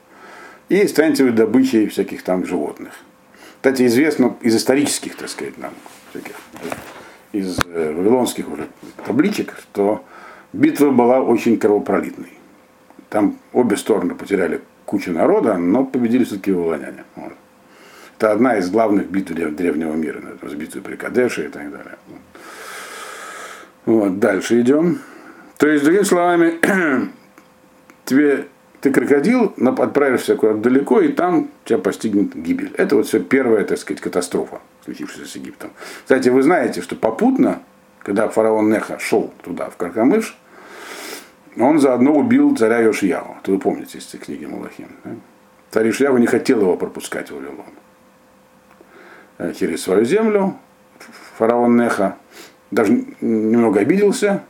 и 0.69 0.87
станете 0.87 1.23
вы 1.23 1.31
добычей 1.31 1.87
всяких 1.87 2.23
там 2.23 2.45
животных. 2.45 2.93
Кстати, 3.61 3.85
известно 3.85 4.35
из 4.41 4.55
исторических, 4.55 5.15
так 5.15 5.29
сказать, 5.29 5.55
нам, 5.59 5.71
всяких, 6.09 6.35
из 7.31 7.59
э, 7.63 7.93
вавилонских 7.93 8.49
уже 8.49 8.67
табличек, 9.05 9.53
что 9.59 10.03
битва 10.51 10.89
была 10.89 11.21
очень 11.21 11.59
кровопролитной. 11.59 12.33
Там 13.09 13.37
обе 13.53 13.77
стороны 13.77 14.15
потеряли 14.15 14.61
кучу 14.85 15.11
народа, 15.11 15.57
но 15.57 15.85
победили 15.85 16.23
все-таки 16.23 16.51
вавилоняне. 16.51 17.03
Вот. 17.15 17.33
Это 18.17 18.31
одна 18.31 18.57
из 18.57 18.71
главных 18.71 19.11
битв 19.11 19.31
древнего 19.31 19.93
мира, 19.93 20.23
с 20.41 20.53
битвой 20.55 20.81
при 20.81 20.95
Кадеше 20.95 21.45
и 21.45 21.49
так 21.49 21.69
далее. 21.69 21.97
Вот, 23.85 24.17
дальше 24.17 24.59
идем. 24.59 25.01
То 25.57 25.67
есть, 25.67 25.83
другими 25.83 26.03
словами, 26.03 26.59
тебе 28.05 28.47
ты 28.81 28.91
крокодил, 28.91 29.53
отправишься 29.77 30.35
куда-то 30.35 30.57
далеко, 30.57 31.01
и 31.01 31.09
там 31.09 31.49
тебя 31.65 31.77
постигнет 31.77 32.35
гибель. 32.35 32.73
Это 32.77 32.95
вот 32.95 33.07
все 33.07 33.19
первая, 33.19 33.63
так 33.63 33.77
сказать, 33.77 34.01
катастрофа, 34.01 34.59
случившаяся 34.83 35.31
с 35.31 35.35
Египтом. 35.35 35.69
Кстати, 36.03 36.29
вы 36.29 36.41
знаете, 36.41 36.81
что 36.81 36.95
попутно, 36.95 37.61
когда 37.99 38.27
фараон 38.27 38.71
Неха 38.71 38.97
шел 38.97 39.31
туда, 39.43 39.69
в 39.69 39.77
Каркамыш, 39.77 40.35
он 41.59 41.79
заодно 41.79 42.13
убил 42.13 42.55
царя 42.55 42.79
Йошияву. 42.79 43.37
Это 43.41 43.51
вы 43.51 43.59
помните 43.59 43.99
из 43.99 44.05
книги 44.05 44.45
Малахим. 44.45 44.87
Да? 45.03 45.11
Царь 45.69 45.87
Йошияву 45.87 46.17
не 46.17 46.27
хотел 46.27 46.61
его 46.61 46.75
пропускать 46.75 47.29
в 47.29 47.35
Вавилон. 47.35 47.65
Э, 49.37 49.53
через 49.53 49.83
свою 49.83 50.05
землю, 50.05 50.57
фараон 51.37 51.77
Неха, 51.77 52.17
даже 52.71 53.05
немного 53.21 53.81
обиделся, 53.81 54.43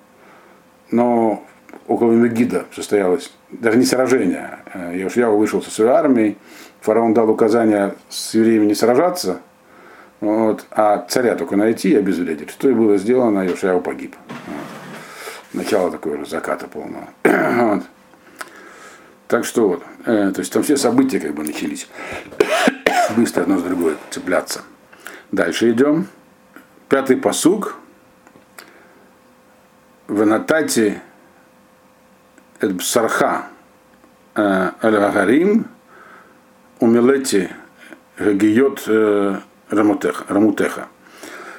но 0.89 1.45
около 1.87 2.13
Мегида 2.13 2.65
состоялось, 2.73 3.33
даже 3.51 3.77
не 3.77 3.85
сражение, 3.85 4.59
Иошьяу 4.73 5.37
вышел 5.37 5.61
со 5.61 5.71
своей 5.71 5.91
армией, 5.91 6.37
фараон 6.81 7.13
дал 7.13 7.29
указание 7.29 7.95
с 8.09 8.33
евреями 8.33 8.65
не 8.65 8.75
сражаться, 8.75 9.41
вот, 10.19 10.65
а 10.71 11.05
царя 11.09 11.35
только 11.35 11.55
найти 11.55 11.89
и 11.89 11.95
обезвредить. 11.95 12.51
Что 12.51 12.69
и 12.69 12.73
было 12.73 12.97
сделано, 12.97 13.45
Иошьяу 13.45 13.81
погиб. 13.81 14.15
Вот. 14.47 14.55
Начало 15.53 15.91
такого 15.91 16.23
заката 16.25 16.67
полного. 16.67 17.09
вот. 17.23 17.83
Так 19.27 19.45
что 19.45 19.67
вот, 19.67 19.83
э, 20.05 20.31
то 20.33 20.39
есть 20.39 20.51
там 20.51 20.61
все 20.61 20.77
события 20.77 21.19
как 21.19 21.33
бы 21.33 21.43
начались 21.43 21.87
быстро 23.15 23.43
одно 23.43 23.57
с 23.57 23.63
другое 23.63 23.95
цепляться. 24.09 24.61
Дальше 25.31 25.71
идем. 25.71 26.07
Пятый 26.89 27.15
посуг. 27.15 27.77
В 30.07 30.25
Натате 30.25 31.01
Эдбсарха 32.61 33.45
Аль-Гагарим 34.35 35.65
Умилети 36.79 37.49
Гагиот 38.17 38.87
Рамутеха. 39.69 40.87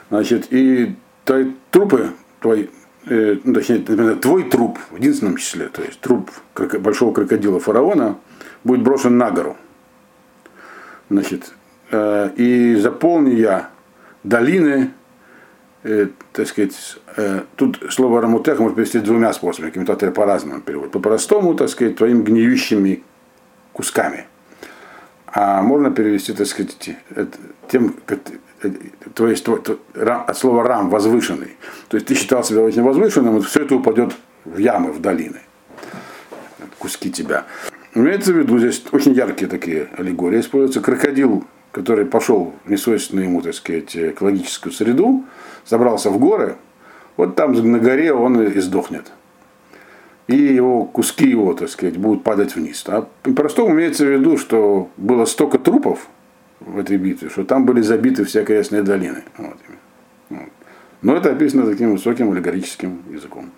Значит, 0.08 0.46
и 0.50 0.96
твои 1.24 1.52
трупы, 1.70 2.10
твой, 2.40 2.70
э, 3.06 3.36
ну, 3.44 3.54
точнее, 3.54 3.78
твой 4.16 4.50
труп 4.50 4.78
в 4.90 4.96
единственном 4.96 5.36
числе, 5.36 5.68
то 5.68 5.82
есть 5.82 6.00
труп 6.00 6.30
большого 6.80 7.14
крокодила 7.14 7.60
фараона, 7.60 8.18
будет 8.64 8.82
брошен 8.82 9.16
на 9.16 9.30
гору. 9.30 9.56
Значит, 11.08 11.52
Э, 11.92 12.30
и 12.36 12.74
заполню 12.76 13.36
я 13.36 13.68
долины, 14.24 14.92
э, 15.82 16.08
так 16.32 16.46
сказать, 16.46 16.98
э, 17.16 17.42
тут 17.56 17.82
слово 17.90 18.20
рамутех 18.20 18.58
может 18.58 18.76
перевести 18.76 18.98
двумя 19.00 19.32
способами, 19.32 19.70
комментаторы 19.70 20.12
по-разному 20.12 20.60
переводят. 20.60 20.92
По-простому, 20.92 21.54
так 21.54 21.68
сказать, 21.68 21.96
твоими 21.96 22.22
гниющими 22.22 23.02
кусками. 23.72 24.26
А 25.26 25.62
можно 25.62 25.90
перевести, 25.90 26.34
так 26.34 26.46
сказать, 26.46 26.90
тем, 27.68 27.94
то 29.14 29.28
есть 29.28 29.48
от 29.48 30.38
слова 30.38 30.62
рам, 30.62 30.90
возвышенный. 30.90 31.56
То 31.88 31.96
есть 31.96 32.06
ты 32.06 32.14
считал 32.14 32.44
себя 32.44 32.60
очень 32.60 32.82
возвышенным, 32.82 33.38
и 33.38 33.42
все 33.42 33.62
это 33.62 33.76
упадет 33.76 34.12
в 34.44 34.58
ямы, 34.58 34.92
в 34.92 35.00
долины. 35.00 35.40
Куски 36.78 37.10
тебя. 37.10 37.46
Имеется 37.94 38.32
в 38.32 38.36
виду, 38.36 38.58
здесь 38.58 38.84
очень 38.92 39.12
яркие 39.12 39.50
такие 39.50 39.88
аллегории 39.96 40.40
используются. 40.40 40.80
Крокодил 40.80 41.44
который 41.72 42.04
пошел 42.04 42.54
в 42.64 42.70
несвойственную 42.70 43.26
ему, 43.26 43.42
так 43.42 43.54
сказать, 43.54 43.96
экологическую 43.96 44.72
среду, 44.72 45.24
забрался 45.66 46.10
в 46.10 46.18
горы, 46.18 46.56
вот 47.16 47.34
там 47.34 47.52
на 47.52 47.78
горе 47.78 48.12
он 48.12 48.40
и 48.40 48.60
сдохнет. 48.60 49.10
И 50.28 50.36
его 50.36 50.84
куски 50.84 51.28
его, 51.28 51.52
так 51.54 51.68
сказать, 51.68 51.96
будут 51.96 52.22
падать 52.22 52.54
вниз. 52.54 52.84
А 52.86 53.08
по-простому 53.22 53.74
имеется 53.74 54.04
в 54.04 54.08
виду, 54.08 54.38
что 54.38 54.90
было 54.96 55.24
столько 55.24 55.58
трупов 55.58 56.08
в 56.60 56.78
этой 56.78 56.96
битве, 56.96 57.28
что 57.28 57.44
там 57.44 57.66
были 57.66 57.80
забиты 57.80 58.24
все 58.24 58.42
окрестные 58.42 58.82
долины. 58.82 59.24
Вот. 59.36 59.56
Но 61.02 61.16
это 61.16 61.32
описано 61.32 61.66
таким 61.66 61.92
высоким 61.92 62.30
аллегорическим 62.30 63.02
языком. 63.10 63.50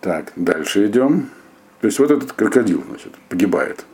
Так, 0.00 0.32
дальше 0.36 0.86
идем. 0.86 1.28
То 1.80 1.88
есть 1.88 1.98
вот 1.98 2.10
этот 2.10 2.32
крокодил, 2.32 2.82
значит, 2.88 3.12
погибает 3.28 3.84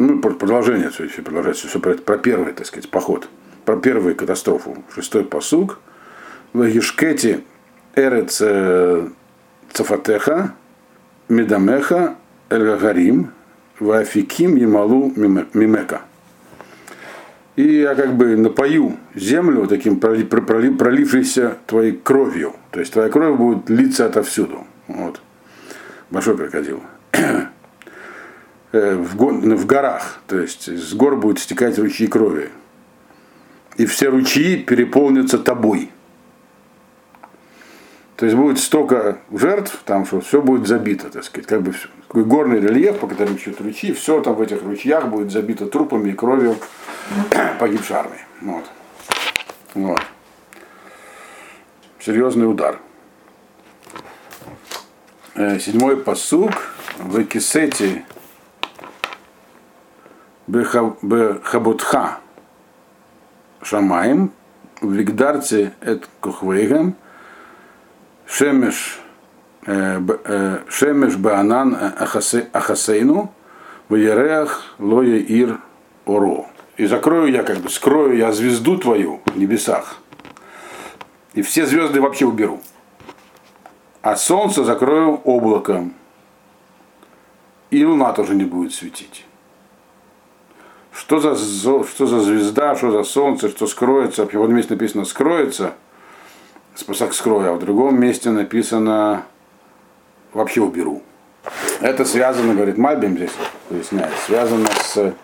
ну, 0.00 0.18
продолжение 0.18 0.88
все, 0.88 1.06
все 1.08 1.22
продолжается, 1.22 1.68
все 1.68 1.78
про, 1.78 1.94
про 1.94 2.16
первый, 2.16 2.54
так 2.54 2.66
сказать, 2.66 2.88
поход, 2.88 3.28
про 3.66 3.76
первую 3.76 4.16
катастрофу. 4.16 4.82
Шестой 4.94 5.24
посуг. 5.24 5.78
В 6.54 6.64
Юшкете 6.64 7.44
Эрец 7.94 8.40
э, 8.40 9.08
Цафатеха, 9.72 10.54
Медамеха, 11.28 12.16
Эльгагарим, 12.48 13.30
Вафиким 13.78 14.56
Ямалу 14.56 15.12
Мимека. 15.14 16.00
И 17.56 17.80
я 17.80 17.94
как 17.94 18.16
бы 18.16 18.36
напою 18.36 18.96
землю 19.14 19.66
таким 19.66 20.00
пролившейся 20.00 21.58
твоей 21.66 21.92
кровью. 21.92 22.54
То 22.70 22.80
есть 22.80 22.94
твоя 22.94 23.10
кровь 23.10 23.36
будет 23.36 23.68
литься 23.68 24.06
отовсюду. 24.06 24.66
Вот. 24.88 25.20
большой 26.10 26.38
крокодил, 26.38 26.82
в, 28.72 29.16
го, 29.16 29.30
в 29.30 29.66
горах, 29.66 30.20
то 30.26 30.38
есть 30.38 30.68
с 30.68 30.94
гор 30.94 31.16
будут 31.16 31.40
стекать 31.40 31.78
ручьи 31.78 32.06
крови. 32.06 32.50
И 33.76 33.86
все 33.86 34.08
ручьи 34.08 34.62
переполнятся 34.62 35.38
тобой. 35.38 35.90
То 38.16 38.26
есть 38.26 38.36
будет 38.36 38.58
столько 38.58 39.18
жертв, 39.32 39.80
там, 39.86 40.04
что 40.04 40.20
все 40.20 40.42
будет 40.42 40.66
забито, 40.66 41.08
так 41.08 41.24
сказать, 41.24 41.46
как 41.46 41.62
бы 41.62 41.74
такой 42.06 42.24
горный 42.24 42.60
рельеф, 42.60 42.98
по 42.98 43.06
которому 43.06 43.38
течут 43.38 43.60
ручьи, 43.62 43.92
все 43.92 44.20
там 44.20 44.34
в 44.34 44.42
этих 44.42 44.62
ручьях 44.62 45.08
будет 45.08 45.32
забито 45.32 45.64
трупами 45.66 46.10
и 46.10 46.12
кровью 46.12 46.56
погибшей 47.58 47.96
армии. 47.96 48.20
Вот. 48.42 48.64
Вот. 49.72 50.00
Серьезный 51.98 52.50
удар. 52.50 52.78
Э, 55.34 55.58
седьмой 55.58 55.96
посук 55.96 56.74
в 56.98 57.24
Кисете 57.24 58.04
Бехабутха 60.50 62.18
Шамаем 63.62 64.32
в 64.80 64.92
Лигдарте 64.92 65.74
Эт 65.80 66.08
Кухвейгем 66.20 66.96
Шемеш 68.26 68.98
э, 69.66 70.00
э, 70.24 70.58
Шемеш 70.68 71.14
Баанан 71.16 71.76
Ахасейну 72.52 73.32
в 73.88 73.94
Ереах 73.94 74.74
Лоя 74.80 75.18
Ир 75.18 75.60
Оро. 76.04 76.46
И 76.76 76.86
закрою 76.86 77.30
я, 77.30 77.44
как 77.44 77.58
бы, 77.58 77.70
скрою 77.70 78.16
я 78.16 78.32
звезду 78.32 78.76
твою 78.76 79.20
в 79.26 79.38
небесах. 79.38 79.98
И 81.34 81.42
все 81.42 81.64
звезды 81.64 82.00
вообще 82.00 82.26
уберу. 82.26 82.60
А 84.02 84.16
солнце 84.16 84.64
закрою 84.64 85.20
облаком. 85.22 85.94
И 87.70 87.84
луна 87.84 88.12
тоже 88.12 88.34
не 88.34 88.44
будет 88.44 88.74
светить. 88.74 89.26
Что 90.92 91.20
за, 91.20 91.36
что 91.36 92.06
за 92.06 92.20
звезда, 92.20 92.74
что 92.74 92.90
за 92.90 93.04
солнце, 93.04 93.48
что 93.48 93.66
скроется. 93.66 94.26
В 94.26 94.34
одном 94.34 94.54
месте 94.54 94.74
написано 94.74 95.04
скроется– 95.04 95.74
спасак 96.80 97.12
скрою, 97.12 97.52
а 97.52 97.54
в 97.54 97.58
другом 97.58 98.00
месте 98.00 98.30
написано 98.30 99.24
вообще 100.32 100.60
уберу. 100.60 101.02
Это 101.80 102.04
связано, 102.04 102.54
говорит 102.54 102.78
Мальбим 102.78 103.16
здесь 103.16 103.32
поясняет, 103.68 104.12
связано 104.26 104.68
с 104.82 105.14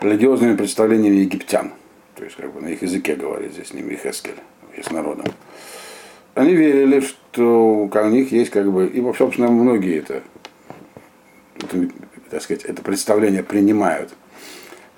религиозными 0.00 0.56
представлениями 0.56 1.16
египтян. 1.16 1.72
То 2.14 2.24
есть 2.24 2.36
как 2.36 2.52
бы 2.52 2.60
на 2.60 2.68
их 2.68 2.82
языке 2.82 3.14
говорит 3.14 3.52
здесь 3.52 3.72
не 3.72 3.82
Михескель, 3.82 4.36
с 4.82 4.90
народом. 4.90 5.26
Они 6.34 6.54
верили, 6.54 7.00
что 7.00 7.88
у 7.90 8.08
них 8.08 8.30
есть 8.30 8.50
как 8.50 8.70
бы, 8.70 8.86
и, 8.86 9.00
собственно, 9.14 9.48
многие 9.48 9.98
это, 9.98 10.22
это, 11.56 11.88
так 12.30 12.42
сказать, 12.42 12.64
это 12.64 12.82
представление 12.82 13.42
принимают, 13.42 14.12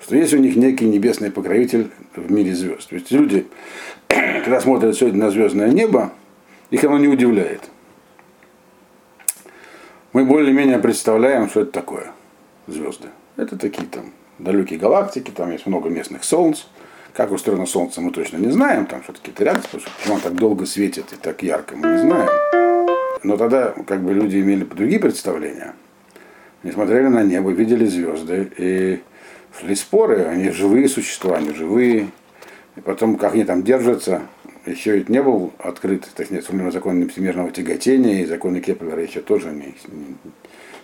что 0.09 0.15
есть 0.15 0.33
у 0.33 0.37
них 0.37 0.55
некий 0.55 0.85
небесный 0.85 1.29
покровитель 1.29 1.91
в 2.15 2.31
мире 2.31 2.55
звезд. 2.55 2.89
То 2.89 2.95
есть 2.95 3.11
люди 3.11 3.45
когда 4.07 4.59
смотрят 4.59 4.95
сегодня 4.97 5.25
на 5.25 5.29
звездное 5.29 5.69
небо, 5.69 6.11
их 6.71 6.83
оно 6.83 6.97
не 6.97 7.07
удивляет. 7.07 7.61
Мы 10.11 10.25
более-менее 10.25 10.79
представляем, 10.79 11.47
что 11.47 11.61
это 11.61 11.71
такое 11.71 12.07
звезды. 12.65 13.09
Это 13.37 13.55
такие 13.55 13.87
там 13.87 14.05
далекие 14.39 14.79
галактики, 14.79 15.29
там 15.29 15.51
есть 15.51 15.67
много 15.67 15.89
местных 15.89 16.23
солнц. 16.23 16.61
Как 17.13 17.31
устроено 17.31 17.67
Солнце, 17.67 18.01
мы 18.01 18.09
точно 18.09 18.37
не 18.37 18.49
знаем, 18.49 18.87
там 18.87 19.03
что-то 19.03 19.19
какие-то 19.19 19.43
реакции, 19.43 19.77
почему 19.77 20.15
оно 20.15 20.23
так 20.23 20.33
долго 20.33 20.65
светит 20.65 21.13
и 21.13 21.17
так 21.17 21.43
ярко, 21.43 21.75
мы 21.75 21.87
не 21.87 21.97
знаем. 21.99 22.29
Но 23.21 23.37
тогда 23.37 23.75
как 23.85 24.01
бы 24.01 24.11
люди 24.11 24.37
имели 24.37 24.63
другие 24.63 24.99
представления. 24.99 25.75
Они 26.63 26.71
смотрели 26.71 27.09
на 27.09 27.21
небо, 27.21 27.51
видели 27.51 27.85
звезды 27.85 28.51
и 28.57 29.01
шли 29.57 29.75
споры, 29.75 30.25
они 30.25 30.49
живые 30.49 30.87
существа, 30.87 31.37
они 31.37 31.53
живые, 31.53 32.09
и 32.75 32.81
потом, 32.81 33.15
как 33.17 33.33
они 33.33 33.43
там 33.43 33.63
держатся, 33.63 34.21
еще 34.65 34.97
ведь 34.97 35.09
не 35.09 35.21
был 35.21 35.53
открыт, 35.57 36.07
точнее, 36.15 36.41
закон 36.71 37.07
всемирного 37.09 37.51
тяготения, 37.51 38.21
и 38.21 38.25
законы 38.25 38.59
Кеплера 38.59 39.01
еще 39.01 39.21
тоже 39.21 39.51
не, 39.51 39.75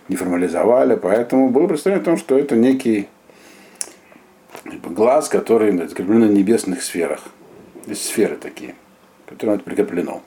не, 0.07 0.15
формализовали, 0.15 0.95
поэтому 0.95 1.49
было 1.49 1.67
представление 1.67 2.01
о 2.01 2.05
том, 2.05 2.17
что 2.17 2.37
это 2.37 2.55
некий 2.55 3.07
глаз, 4.83 5.29
который 5.29 5.77
закреплен 5.87 6.21
на 6.21 6.29
небесных 6.29 6.81
сферах. 6.81 7.21
Есть 7.85 8.05
сферы 8.05 8.37
такие, 8.37 8.75
которые 9.27 9.59
прикреплено. 9.59 10.21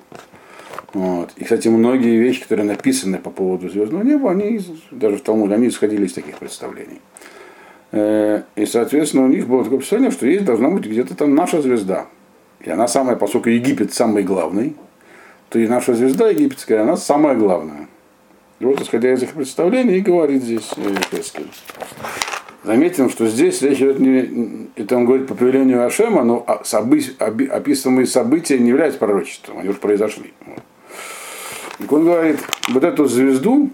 Вот. 0.94 1.32
И, 1.36 1.44
кстати, 1.44 1.68
многие 1.68 2.16
вещи, 2.16 2.42
которые 2.42 2.66
написаны 2.66 3.18
по 3.18 3.30
поводу 3.30 3.68
звездного 3.68 4.02
неба, 4.02 4.30
они 4.30 4.60
даже 4.90 5.16
в 5.16 5.22
Талмуде, 5.22 5.54
они 5.54 5.68
исходили 5.68 6.06
из 6.06 6.12
таких 6.12 6.38
представлений. 6.38 7.00
Э, 7.90 8.42
и, 8.54 8.66
соответственно, 8.66 9.24
у 9.24 9.28
них 9.28 9.46
было 9.46 9.64
такое 9.64 9.78
представление, 9.78 10.10
что 10.10 10.26
есть 10.26 10.44
должна 10.44 10.68
быть 10.68 10.86
где-то 10.86 11.14
там 11.16 11.34
наша 11.34 11.62
звезда. 11.62 12.06
И 12.60 12.70
она 12.70 12.88
самая, 12.88 13.16
поскольку 13.16 13.48
Египет 13.48 13.94
самый 13.94 14.22
главный, 14.22 14.76
то 15.48 15.58
и 15.58 15.66
наша 15.66 15.94
звезда 15.94 16.28
египетская, 16.28 16.82
она 16.82 16.96
самая 16.96 17.34
главная. 17.34 17.88
И 18.60 18.64
вот, 18.64 18.80
исходя 18.82 19.12
из 19.12 19.22
их 19.22 19.32
представлений, 19.32 19.96
и 19.96 20.00
говорит 20.00 20.42
здесь 20.42 20.68
Хескель. 21.10 21.48
Заметим, 22.64 23.08
что 23.08 23.26
здесь 23.26 23.62
речь 23.62 23.78
идет 23.78 23.98
не, 23.98 24.68
это 24.74 24.96
он 24.96 25.06
говорит 25.06 25.26
по 25.28 25.34
повелению 25.34 25.86
Ашема, 25.86 26.24
но 26.24 26.44
собы, 26.64 27.00
описываемые 27.18 28.06
события 28.06 28.58
не 28.58 28.68
являются 28.70 28.98
пророчеством, 28.98 29.60
они 29.60 29.70
уже 29.70 29.78
произошли. 29.78 30.34
Вот. 30.44 30.62
Так 31.78 31.92
он 31.92 32.04
говорит, 32.04 32.40
вот 32.68 32.84
эту 32.84 33.06
звезду 33.06 33.70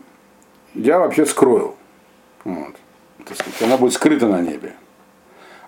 я 0.74 1.00
вообще 1.00 1.26
скрою. 1.26 1.74
Вот 2.44 2.76
так 3.26 3.36
сказать, 3.36 3.62
она 3.62 3.76
будет 3.76 3.92
скрыта 3.92 4.26
на 4.26 4.40
небе. 4.40 4.72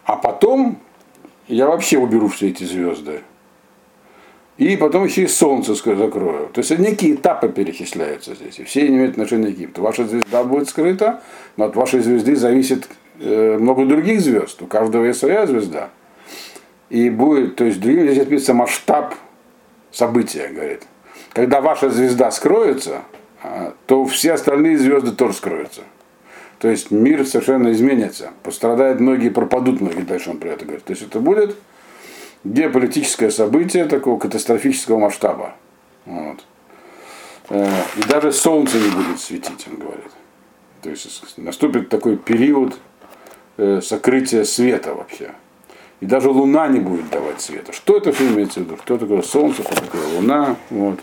А 0.05 0.17
потом 0.17 0.79
я 1.49 1.67
вообще 1.67 1.99
уберу 1.99 2.29
все 2.29 2.49
эти 2.49 2.65
звезды. 2.65 3.23
И 4.57 4.77
потом 4.77 5.05
еще 5.05 5.25
и 5.25 5.27
солнце 5.27 5.75
закрою. 5.75 6.49
То 6.53 6.61
есть 6.61 6.79
некие 6.79 7.15
этапы 7.15 7.49
перечисляются 7.49 8.35
здесь. 8.35 8.59
И 8.59 8.65
все 8.65 8.87
имеют 8.87 9.13
отношение 9.13 9.53
к 9.53 9.57
Египту. 9.57 9.83
Ваша 9.83 10.07
звезда 10.07 10.45
будет 10.45 10.69
скрыта, 10.69 11.23
но 11.57 11.67
от 11.67 11.77
вашей 11.77 12.01
звезды 12.01 12.37
зависит 12.37 12.89
э, 13.21 13.59
много 13.59 13.85
других 13.85 14.21
звезд. 14.21 14.63
У 14.63 14.67
каждого 14.67 15.05
есть 15.05 15.19
своя 15.21 15.47
звезда. 15.47 15.91
И 16.89 17.11
будет, 17.11 17.57
то 17.57 17.65
есть 17.65 17.81
другим 17.81 18.05
здесь 18.05 18.19
описывается 18.19 18.55
масштаб 18.55 19.15
события, 19.91 20.49
говорит. 20.49 20.85
Когда 21.33 21.61
ваша 21.61 21.91
звезда 21.91 22.31
скроется, 22.31 23.03
а, 23.43 23.75
то 23.87 24.07
все 24.07 24.33
остальные 24.33 24.79
звезды 24.79 25.13
тоже 25.13 25.35
скроются. 25.35 25.83
То 26.59 26.69
есть 26.69 26.91
мир 26.91 27.27
совершенно 27.27 27.71
изменится. 27.73 28.31
Пострадают 28.43 29.01
многие, 29.01 29.29
пропадут 29.29 29.81
многие, 29.81 30.03
дальше 30.03 30.31
он 30.31 30.39
про 30.39 30.51
это 30.51 30.65
говорит. 30.65 30.85
То 30.85 30.93
есть 30.93 31.03
это 31.03 31.21
будет 31.21 31.57
геополитическое 32.45 33.31
событие 33.31 33.85
такого 33.85 34.19
катастрофического 34.19 34.99
масштаба. 34.99 35.55
Вот. 36.07 36.45
Э, 37.51 37.69
и 37.97 38.09
даже 38.09 38.33
солнце 38.33 38.79
не 38.79 38.89
будет 38.89 39.21
светить, 39.21 39.67
он 39.71 39.79
говорит. 39.79 40.11
То 40.83 40.91
есть 40.91 41.37
наступит 41.37 41.89
такой 41.89 42.17
период 42.17 42.79
э, 43.57 43.81
сокрытия 43.83 44.45
света 44.45 44.95
вообще. 44.95 45.33
И 46.01 46.07
даже 46.07 46.31
луна 46.31 46.69
не 46.69 46.79
будет 46.79 47.09
давать 47.11 47.41
света. 47.41 47.73
Что 47.73 47.97
это 47.97 48.13
все 48.13 48.29
имеется 48.29 48.61
в 48.61 48.65
виду? 48.65 48.77
Что 48.85 48.99
такое 48.99 49.23
солнце, 49.23 49.63
что 49.63 49.75
такое 49.75 50.07
луна? 50.15 50.57
Вот. 50.71 51.01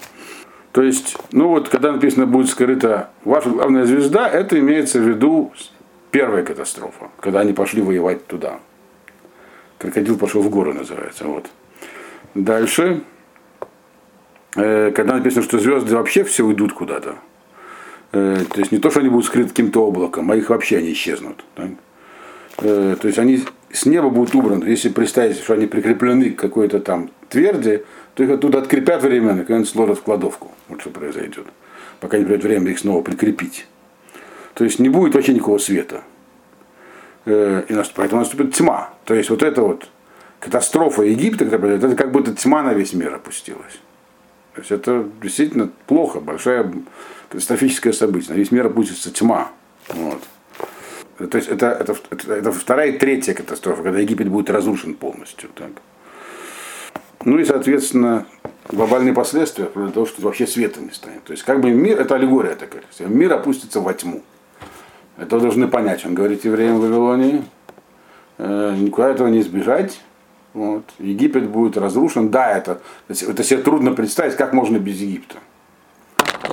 То 0.74 0.82
есть, 0.82 1.16
ну 1.32 1.50
вот, 1.50 1.70
когда 1.70 1.92
написано 1.92 2.26
будет 2.26 2.50
скрыта 2.50 3.12
ваша 3.24 3.50
главная 3.50 3.86
звезда, 3.86 4.28
это 4.28 4.60
имеется 4.60 5.00
в 5.00 5.08
виду 5.08 5.54
первая 6.10 6.44
катастрофа, 6.44 7.12
когда 7.20 7.42
они 7.42 7.54
пошли 7.54 7.82
воевать 7.82 8.26
туда. 8.26 8.60
Крокодил 9.78 10.18
пошел 10.18 10.42
в 10.42 10.50
горы, 10.50 10.74
называется. 10.74 11.26
Вот. 11.26 11.46
Дальше, 12.34 13.04
э, 14.56 14.92
когда 14.96 15.14
написано, 15.14 15.44
что 15.44 15.60
звезды 15.60 15.96
вообще 15.96 16.24
все 16.24 16.44
уйдут 16.44 16.74
куда-то. 16.74 17.18
Э, 18.12 18.44
то 18.50 18.60
есть 18.60 18.72
не 18.72 18.80
то, 18.80 18.90
что 18.90 19.02
они 19.02 19.10
будут 19.10 19.28
скрыты 19.28 19.50
каким-то 19.50 19.86
облаком, 19.86 20.32
а 20.32 20.36
их 20.36 20.50
вообще 20.50 20.78
они 20.78 20.94
исчезнут. 20.94 21.44
Так? 21.54 21.70
Э, 22.60 22.96
то 23.00 23.08
есть 23.08 23.20
они 23.20 23.44
с 23.72 23.86
неба 23.86 24.10
будут 24.10 24.36
убраны. 24.36 24.66
Если 24.66 24.90
представить, 24.90 25.40
что 25.40 25.54
они 25.54 25.66
прикреплены 25.66 26.32
к 26.32 26.40
какой-то 26.40 26.80
там 26.80 27.10
тверди, 27.30 27.84
то 28.14 28.24
их 28.24 28.30
оттуда 28.30 28.60
открепят 28.60 29.02
временно, 29.02 29.38
и 29.38 29.40
когда-нибудь 29.40 29.70
сложат 29.70 30.00
в 30.00 30.04
кладовку. 30.04 30.52
Вот 30.68 30.82
что 30.82 30.90
произойдет. 30.92 31.48
Пока 32.00 32.18
не 32.18 32.26
придет 32.26 32.44
время 32.44 32.72
их 32.72 32.80
снова 32.80 33.02
прикрепить. 33.02 33.66
То 34.54 34.64
есть 34.64 34.80
не 34.80 34.90
будет 34.90 35.16
вообще 35.16 35.34
никакого 35.34 35.58
света. 35.58 36.04
Э, 37.26 37.64
и 37.68 37.74
поэтому 37.96 38.22
наступит 38.22 38.54
тьма. 38.54 38.94
То 39.06 39.16
есть 39.16 39.30
вот 39.30 39.42
это 39.42 39.62
вот 39.62 39.90
катастрофа 40.40 41.04
Египта, 41.04 41.46
это 41.46 41.96
как 41.96 42.12
будто 42.12 42.34
тьма 42.34 42.62
на 42.64 42.74
весь 42.74 42.94
мир 42.94 43.16
опустилась. 43.16 43.80
То 44.54 44.60
есть 44.60 44.72
это 44.72 45.06
действительно 45.22 45.72
плохо, 45.88 46.20
большое 46.20 46.72
катастрофическое 47.30 47.94
событие. 47.94 48.34
На 48.34 48.38
весь 48.38 48.52
мир 48.52 48.68
опустится 48.68 49.12
тьма. 49.12 49.52
Вот. 49.90 50.22
То 51.28 51.38
есть 51.38 51.50
это, 51.50 51.68
это, 51.68 51.96
это, 52.10 52.34
это 52.34 52.52
вторая 52.52 52.90
и 52.90 52.98
третья 52.98 53.34
катастрофа, 53.34 53.84
когда 53.84 54.00
Египет 54.00 54.30
будет 54.30 54.50
разрушен 54.50 54.96
полностью. 54.96 55.50
Так. 55.56 55.72
Ну 57.26 57.38
и, 57.40 57.46
соответственно, 57.46 58.26
глобальные 58.70 59.14
последствия, 59.14 59.70
для 59.76 59.92
того, 59.92 60.06
что 60.06 60.22
вообще 60.22 60.48
света 60.48 60.82
не 60.82 60.92
станет. 60.92 61.24
То 61.24 61.32
есть 61.32 61.44
как 61.44 61.62
бы 61.62 61.72
мир, 61.72 62.00
это 62.00 62.16
аллегория 62.16 62.56
такая, 62.56 62.84
мир 63.08 63.34
опустится 63.34 63.80
во 63.80 63.94
тьму. 63.94 64.22
Это 65.18 65.36
вы 65.36 65.42
должны 65.44 65.68
понять, 65.68 66.06
он 66.06 66.16
говорит 66.16 66.44
евреям 66.44 66.78
в 66.78 66.82
Вавилонии, 66.82 67.44
э, 68.40 68.76
никуда 68.78 69.10
этого 69.10 69.28
не 69.28 69.42
избежать. 69.42 70.02
Вот. 70.54 70.84
Египет 71.00 71.50
будет 71.50 71.78
разрушен. 71.78 72.30
Да, 72.30 72.56
это, 72.56 72.82
это 73.08 73.44
себе 73.44 73.62
трудно 73.62 73.92
представить, 73.92 74.36
как 74.36 74.54
можно 74.54 74.78
без 74.78 74.98
Египта. 74.98 75.38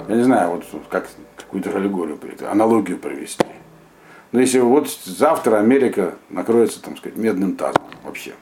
Я 0.09 0.16
не 0.16 0.22
знаю, 0.22 0.50
вот 0.50 0.64
как 0.88 1.09
какую-то 1.37 1.76
аллегорию, 1.76 2.18
аналогию 2.48 2.98
провести. 2.98 3.44
Но 4.32 4.40
если 4.40 4.60
вот 4.60 4.88
завтра 4.88 5.58
Америка 5.58 6.14
накроется, 6.28 6.80
там 6.80 6.96
сказать, 6.96 7.16
медным 7.16 7.56
тазом 7.56 7.82
вообще 8.04 8.34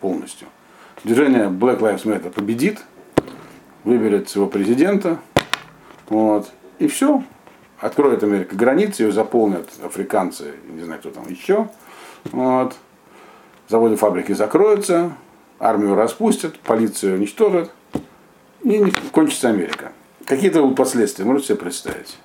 полностью. 0.00 0.48
Движение 1.04 1.48
Black 1.48 1.80
Lives 1.80 2.04
Matter 2.04 2.30
победит, 2.30 2.80
выберет 3.84 4.28
своего 4.28 4.48
президента, 4.48 5.18
вот, 6.08 6.50
и 6.78 6.86
все. 6.86 7.24
Откроет 7.78 8.22
Америка 8.22 8.54
границы, 8.54 9.04
ее 9.04 9.12
заполнят 9.12 9.66
африканцы, 9.82 10.54
не 10.68 10.82
знаю, 10.82 11.00
кто 11.00 11.10
там 11.10 11.26
еще. 11.28 11.68
Вот. 12.24 12.76
Заводы, 13.68 13.96
фабрики 13.96 14.32
закроются, 14.32 15.12
армию 15.58 15.94
распустят, 15.94 16.58
полицию 16.58 17.16
уничтожат, 17.16 17.70
и 18.62 18.92
кончится 19.12 19.48
Америка. 19.48 19.92
Какие-то 20.26 20.60
будут 20.60 20.76
последствия, 20.76 21.24
можете 21.24 21.48
себе 21.48 21.58
представить. 21.58 22.18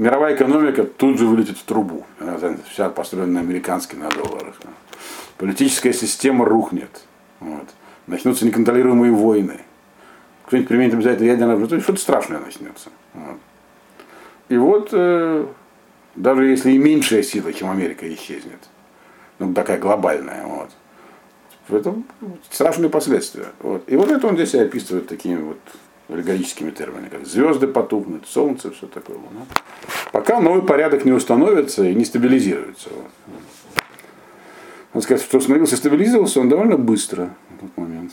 Мировая 0.00 0.34
экономика 0.34 0.84
тут 0.84 1.18
же 1.18 1.26
вылетит 1.26 1.58
в 1.58 1.62
трубу. 1.64 2.06
Вся 2.72 2.88
построена 2.88 3.32
на 3.34 3.40
американских, 3.40 3.98
на 3.98 4.08
долларах. 4.08 4.54
Политическая 5.36 5.92
система 5.92 6.46
рухнет. 6.46 7.02
Вот. 7.38 7.68
Начнутся 8.06 8.46
неконтролируемые 8.46 9.12
войны. 9.12 9.60
Кто-нибудь 10.46 10.68
применит 10.68 10.94
обязательно 10.94 11.26
ядерное 11.26 11.56
оружие, 11.56 11.82
что-то 11.82 12.00
страшное 12.00 12.40
начнется. 12.40 12.88
Вот. 13.12 13.36
И 14.48 14.56
вот, 14.56 14.88
э, 14.92 15.46
даже 16.14 16.46
если 16.46 16.70
и 16.70 16.78
меньшая 16.78 17.22
сила, 17.22 17.52
чем 17.52 17.68
Америка, 17.70 18.10
исчезнет, 18.14 18.70
ну, 19.38 19.52
такая 19.52 19.78
глобальная, 19.78 20.46
вот, 20.46 20.70
это 21.68 21.94
страшные 22.50 22.88
последствия. 22.88 23.48
Вот. 23.58 23.84
И 23.86 23.96
вот 23.96 24.10
это 24.10 24.26
он 24.26 24.36
здесь 24.36 24.54
описывает 24.54 25.08
такими 25.08 25.42
вот 25.42 25.58
аллегорическими 26.12 26.70
терминами, 26.70 27.08
как 27.08 27.26
звезды 27.26 27.66
потухнут, 27.66 28.26
солнце, 28.26 28.70
все 28.70 28.86
такое. 28.86 29.16
Ну. 29.16 29.46
Пока 30.12 30.40
новый 30.40 30.62
порядок 30.62 31.04
не 31.04 31.12
установится 31.12 31.84
и 31.84 31.94
не 31.94 32.04
стабилизируется. 32.04 32.88
Вот. 32.94 33.34
Он 34.92 35.02
сказать, 35.02 35.22
что 35.22 35.38
установился 35.38 35.76
и 35.76 35.78
стабилизировался 35.78 36.40
он 36.40 36.48
довольно 36.48 36.76
быстро 36.76 37.30
в 37.50 37.60
тот 37.60 37.76
момент. 37.76 38.12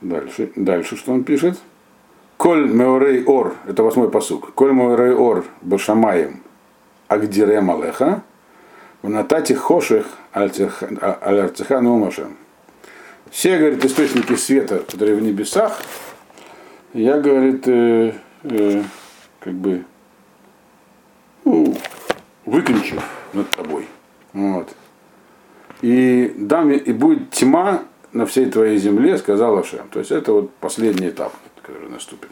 Дальше, 0.00 0.50
дальше 0.56 0.96
что 0.96 1.12
он 1.12 1.24
пишет? 1.24 1.58
Коль 2.36 2.68
меорей 2.68 3.24
ор, 3.24 3.54
это 3.66 3.82
восьмой 3.82 4.10
посук. 4.10 4.52
Коль 4.54 4.72
меорей 4.72 5.14
ор 5.14 5.44
башамаем 5.62 6.42
агдирем 7.08 7.70
алеха, 7.70 8.22
в 9.02 9.08
натате 9.08 9.54
хоших 9.54 10.06
аль-арцеха 10.34 11.80
номашем. 11.80 12.36
Все, 13.30 13.58
говорит, 13.58 13.84
источники 13.84 14.34
света, 14.34 14.80
которые 14.80 15.16
в 15.16 15.22
небесах, 15.22 15.80
я, 16.96 17.20
говорит, 17.20 17.66
э, 17.66 18.12
э, 18.42 18.82
как 19.40 19.54
бы 19.54 19.84
ну, 21.44 21.74
выключу 22.44 22.96
над 23.32 23.48
тобой. 23.50 23.86
Вот 24.32 24.74
и, 25.82 26.34
дам, 26.36 26.70
и 26.70 26.92
будет 26.92 27.30
тьма 27.30 27.82
на 28.12 28.26
всей 28.26 28.46
твоей 28.46 28.78
земле, 28.78 29.18
сказал 29.18 29.58
Ашем. 29.58 29.88
То 29.90 29.98
есть 29.98 30.10
это 30.10 30.32
вот 30.32 30.54
последний 30.54 31.08
этап, 31.08 31.32
который 31.60 31.88
наступит. 31.88 32.30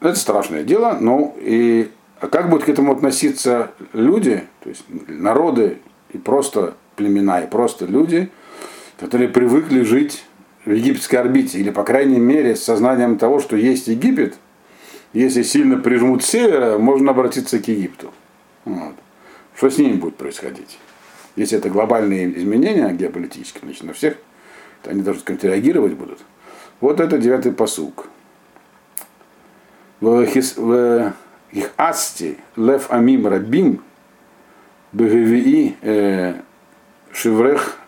Это 0.00 0.14
страшное 0.14 0.62
дело, 0.62 0.96
но 1.00 1.34
и 1.38 1.90
а 2.20 2.28
как 2.28 2.50
будут 2.50 2.66
к 2.66 2.68
этому 2.68 2.92
относиться 2.92 3.72
люди, 3.92 4.44
то 4.62 4.68
есть 4.68 4.84
народы 4.88 5.78
и 6.10 6.18
просто 6.18 6.74
племена, 6.96 7.40
и 7.40 7.46
просто 7.46 7.86
люди, 7.86 8.30
которые 8.98 9.28
привыкли 9.28 9.82
жить 9.82 10.24
в 10.64 10.70
египетской 10.70 11.16
орбите, 11.16 11.58
или, 11.58 11.70
по 11.70 11.84
крайней 11.84 12.18
мере, 12.18 12.54
с 12.54 12.62
сознанием 12.62 13.18
того, 13.18 13.40
что 13.40 13.56
есть 13.56 13.88
Египет, 13.88 14.36
если 15.12 15.42
сильно 15.42 15.78
прижмут 15.78 16.22
с 16.22 16.26
севера, 16.26 16.78
можно 16.78 17.10
обратиться 17.10 17.58
к 17.58 17.68
Египту. 17.68 18.12
Вот. 18.64 18.94
Что 19.56 19.70
с 19.70 19.78
ними 19.78 19.94
будет 19.94 20.16
происходить? 20.16 20.78
Если 21.36 21.58
это 21.58 21.70
глобальные 21.70 22.38
изменения 22.38 22.90
геополитические, 22.92 23.62
значит, 23.64 23.84
на 23.84 23.92
всех 23.92 24.16
они 24.86 25.02
должны 25.02 25.22
как-то 25.22 25.48
реагировать 25.48 25.94
будут. 25.94 26.18
Вот 26.80 27.00
это 27.00 27.18
девятый 27.18 27.52
посук. 27.52 28.08
В 30.00 30.22
их 31.52 31.72
асти 31.76 32.38
лев 32.56 32.90
амим 32.90 33.26
рабим 33.26 33.82
бегевии 34.92 35.76
э, 35.82 36.36
шеврех 37.12 37.79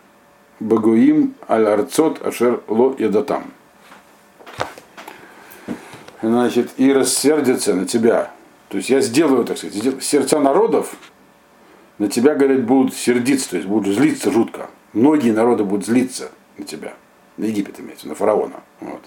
багуим 0.59 1.35
аль 1.47 1.67
арцот 1.67 2.25
ашер 2.25 2.61
ло 2.67 2.95
ядатам. 2.97 3.51
Значит, 6.21 6.71
и 6.77 6.91
рассердятся 6.93 7.73
на 7.73 7.85
тебя. 7.85 8.31
То 8.69 8.77
есть 8.77 8.89
я 8.89 9.01
сделаю, 9.01 9.43
так 9.43 9.57
сказать, 9.57 10.01
сердца 10.03 10.39
народов 10.39 10.95
на 11.99 12.07
тебя, 12.07 12.33
говорят, 12.33 12.63
будут 12.65 12.95
сердиться, 12.95 13.51
то 13.51 13.57
есть 13.57 13.67
будут 13.67 13.93
злиться 13.93 14.31
жутко. 14.31 14.69
Многие 14.93 15.31
народы 15.31 15.63
будут 15.63 15.85
злиться 15.85 16.31
на 16.57 16.63
тебя. 16.63 16.93
На 17.37 17.45
Египет 17.45 17.79
имеется, 17.79 18.07
на 18.07 18.15
фараона. 18.15 18.61
Вот. 18.79 19.01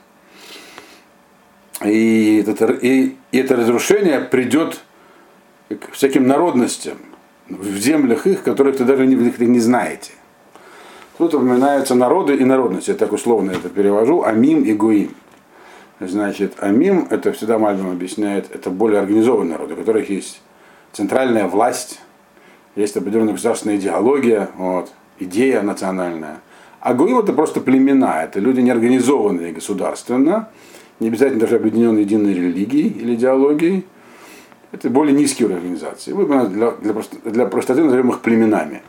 И, 1.85 2.45
это, 2.47 2.67
и, 2.73 3.17
и 3.33 3.39
это 3.39 3.57
разрушение 3.57 4.21
придет 4.21 4.81
к 5.69 5.93
всяким 5.93 6.27
народностям 6.27 6.99
в 7.49 7.77
землях 7.77 8.27
их, 8.27 8.43
которых 8.43 8.77
ты 8.77 8.85
даже 8.85 9.07
не, 9.07 9.15
не 9.15 9.61
знаете. 9.61 10.13
Тут 11.19 11.35
упоминаются 11.35 11.95
народы 11.95 12.37
и 12.37 12.45
народности, 12.45 12.91
я 12.91 12.97
так 12.97 13.13
условно 13.13 13.53
это 13.53 13.71
перевожу, 13.71 14.23
Амим 14.23 14.65
и 14.65 14.75
Гуим. 14.75 15.15
Значит, 15.99 16.55
Амим, 16.59 17.07
это 17.09 17.33
всегда 17.33 17.59
Мальбим 17.59 17.91
объясняет, 17.91 18.55
это 18.55 18.69
более 18.69 19.01
организованные 19.01 19.53
народы, 19.53 19.75
у 19.75 19.77
которых 19.79 20.11
есть 20.11 20.43
центральная 20.93 21.47
власть, 21.47 22.01
есть 22.75 22.99
определенная 22.99 23.33
государственная 23.33 23.77
идеология, 23.77 24.51
вот, 24.59 24.93
идея 25.19 25.63
национальная. 25.63 26.41
А 26.81 26.93
Гуим 26.93 27.19
это 27.19 27.33
просто 27.33 27.63
племена, 27.63 28.23
это 28.23 28.39
люди 28.39 28.61
неорганизованные 28.61 29.53
государственно, 29.53 30.51
не 31.01 31.09
обязательно 31.09 31.41
даже 31.41 31.57
объединенные 31.57 32.03
единой 32.03 32.35
религией 32.35 32.89
или 32.89 33.15
идеологией. 33.15 33.87
Это 34.73 34.91
более 34.91 35.17
низкие 35.17 35.49
организации. 35.49 36.13
Мы 36.13 36.27
для, 36.49 36.73
для, 36.73 36.95
для 37.25 37.47
простоты 37.47 37.83
назовем 37.83 38.11
их 38.11 38.21
племенами. 38.21 38.83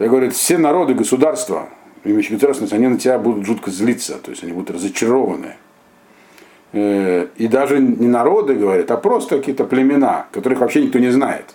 Я 0.00 0.08
говорю, 0.08 0.30
все 0.30 0.56
народы, 0.56 0.94
государства, 0.94 1.68
имеющие 2.04 2.32
государственность, 2.32 2.72
они 2.72 2.88
на 2.88 2.98
тебя 2.98 3.18
будут 3.18 3.44
жутко 3.44 3.70
злиться, 3.70 4.18
то 4.18 4.30
есть 4.30 4.42
они 4.42 4.52
будут 4.52 4.70
разочарованы. 4.70 5.56
Э, 6.72 7.26
и 7.36 7.46
даже 7.46 7.78
не 7.78 8.08
народы, 8.08 8.54
говорят, 8.54 8.90
а 8.90 8.96
просто 8.96 9.38
какие-то 9.38 9.64
племена, 9.64 10.26
которых 10.32 10.60
вообще 10.60 10.82
никто 10.82 10.98
не 10.98 11.10
знает. 11.10 11.54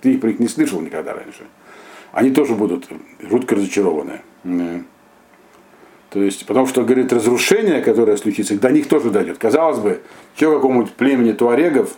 Ты 0.00 0.12
их 0.12 0.20
про 0.20 0.28
них 0.28 0.38
не 0.38 0.46
слышал 0.46 0.80
никогда 0.80 1.12
раньше. 1.12 1.42
Они 2.12 2.30
тоже 2.30 2.54
будут 2.54 2.88
жутко 3.20 3.56
разочарованы. 3.56 4.20
То 6.10 6.22
есть, 6.22 6.46
потому 6.46 6.66
что, 6.66 6.84
говорит, 6.84 7.12
разрушение, 7.12 7.80
которое 7.80 8.16
случится, 8.16 8.56
до 8.60 8.70
них 8.70 8.86
тоже 8.86 9.10
дойдет. 9.10 9.38
Казалось 9.38 9.78
бы, 9.78 10.02
еще 10.36 10.54
какому-нибудь 10.54 10.92
племени 10.92 11.32
туарегов, 11.32 11.94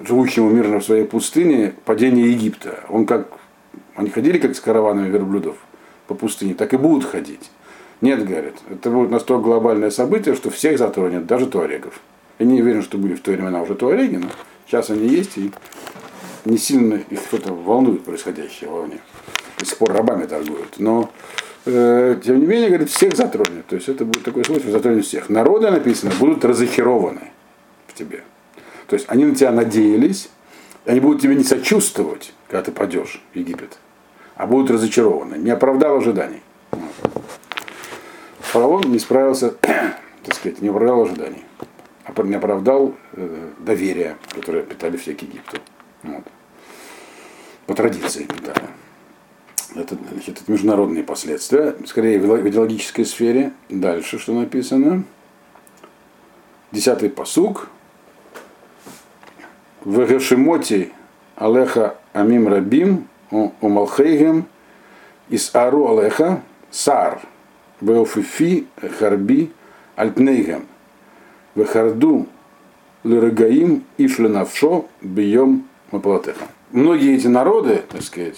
живущему 0.00 0.50
мирно 0.50 0.78
в 0.78 0.84
своей 0.84 1.04
пустыне, 1.04 1.72
падение 1.84 2.30
Египта. 2.30 2.80
Он 2.90 3.06
как, 3.06 3.28
они 4.00 4.10
ходили 4.10 4.38
как 4.38 4.56
с 4.56 4.60
караванами 4.60 5.08
верблюдов 5.08 5.56
по 6.06 6.14
пустыне, 6.14 6.54
так 6.54 6.72
и 6.74 6.76
будут 6.76 7.08
ходить. 7.08 7.50
Нет, 8.00 8.26
говорит, 8.26 8.54
это 8.70 8.90
будет 8.90 9.10
настолько 9.10 9.44
глобальное 9.44 9.90
событие, 9.90 10.34
что 10.34 10.50
всех 10.50 10.78
затронет, 10.78 11.26
даже 11.26 11.46
туарегов. 11.46 12.00
Я 12.38 12.46
не 12.46 12.62
уверен, 12.62 12.82
что 12.82 12.96
были 12.96 13.14
в 13.14 13.20
то 13.20 13.30
времена 13.30 13.60
уже 13.60 13.74
туареги, 13.74 14.16
но 14.16 14.28
сейчас 14.66 14.88
они 14.88 15.06
есть, 15.06 15.36
и 15.36 15.52
не 16.46 16.56
сильно 16.56 16.94
их 16.94 17.20
что-то 17.20 17.52
волнует 17.52 18.02
происходящее 18.02 18.70
во 18.70 18.86
мне. 18.86 18.98
До 19.58 19.66
сих 19.66 19.76
пор 19.76 19.92
рабами 19.92 20.24
торгуют. 20.24 20.78
Но 20.78 21.10
э, 21.66 22.18
тем 22.24 22.40
не 22.40 22.46
менее, 22.46 22.68
говорит, 22.68 22.88
всех 22.88 23.14
затронет. 23.14 23.66
То 23.66 23.76
есть 23.76 23.90
это 23.90 24.06
будет 24.06 24.24
такой 24.24 24.44
случай, 24.46 24.70
затронет 24.70 25.04
всех. 25.04 25.28
Народы, 25.28 25.70
написано, 25.70 26.12
будут 26.18 26.42
разочарованы 26.46 27.30
в 27.86 27.92
тебе. 27.92 28.22
То 28.86 28.94
есть 28.94 29.04
они 29.08 29.26
на 29.26 29.34
тебя 29.34 29.52
надеялись, 29.52 30.30
они 30.86 31.00
будут 31.00 31.20
тебе 31.20 31.34
не 31.34 31.44
сочувствовать, 31.44 32.32
когда 32.48 32.62
ты 32.62 32.72
пойдешь 32.72 33.22
в 33.34 33.36
Египет, 33.36 33.78
а 34.40 34.46
будут 34.46 34.70
разочарованы. 34.70 35.34
Не 35.34 35.50
оправдал 35.50 35.98
ожиданий. 35.98 36.42
Фараон 38.40 38.90
не 38.90 38.98
справился, 38.98 39.50
так 39.60 40.34
сказать, 40.34 40.62
не 40.62 40.70
оправдал 40.70 41.02
ожиданий. 41.02 41.44
А 42.04 42.22
не 42.22 42.34
оправдал 42.34 42.94
э, 43.12 43.50
доверия, 43.58 44.16
которое 44.34 44.62
питали 44.62 44.96
все 44.96 45.14
к 45.14 45.20
Египту. 45.20 45.58
Вот. 46.02 46.24
По 47.66 47.74
традиции 47.74 48.24
питали. 48.24 48.62
это, 49.74 49.98
значит, 50.10 50.40
это 50.40 50.50
международные 50.50 51.04
последствия, 51.04 51.76
скорее 51.84 52.18
в 52.18 52.48
идеологической 52.48 53.04
сфере. 53.04 53.52
Дальше 53.68 54.18
что 54.18 54.32
написано? 54.32 55.04
Десятый 56.72 57.10
посук. 57.10 57.68
В 59.84 60.02
Гешемоти 60.06 60.92
Алеха 61.36 61.98
Амим 62.14 62.48
Рабим 62.48 63.09
Умалхейгем 63.30 64.46
из 65.28 65.54
Ару 65.54 65.96
Алеха 65.96 66.42
Сар 66.70 67.20
Веофифи 67.80 68.66
Харби 68.98 69.52
Альпнейгем 69.96 70.66
Вехарду 71.54 72.26
Лирагаим 73.04 73.84
Ишленавшо 73.98 74.86
Бьем 75.00 75.68
Маплатеха. 75.90 76.46
Многие 76.70 77.16
эти 77.16 77.26
народы, 77.26 77.82
так 77.88 78.02
сказать, 78.02 78.36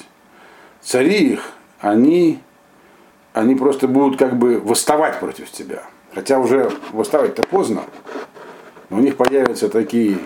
цари 0.81 1.33
их, 1.33 1.53
они, 1.81 2.39
они 3.33 3.55
просто 3.55 3.89
будут 3.89 4.19
как 4.19 4.39
бы 4.39 4.59
восставать 4.61 5.21
против 5.21 5.51
тебя. 5.51 5.83
Хотя 6.15 6.39
уже 6.39 6.71
восставать-то 6.93 7.43
поздно. 7.43 7.83
Но 8.91 8.99
у 8.99 9.01
них 9.01 9.17
появятся 9.17 9.69
такие 9.69 10.19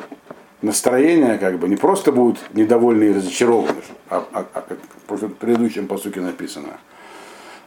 настроения, 0.67 1.39
как 1.39 1.59
бы 1.59 1.69
не 1.69 1.77
просто 1.77 2.13
будут 2.13 2.39
недовольны 2.53 3.05
и 3.05 3.13
разочарованы, 3.13 3.81
а, 4.11 4.25
а, 4.33 4.47
а 4.53 4.61
как 4.61 4.79
в 5.09 5.29
предыдущем 5.35 5.87
посуке 5.87 6.21
написано, 6.21 6.79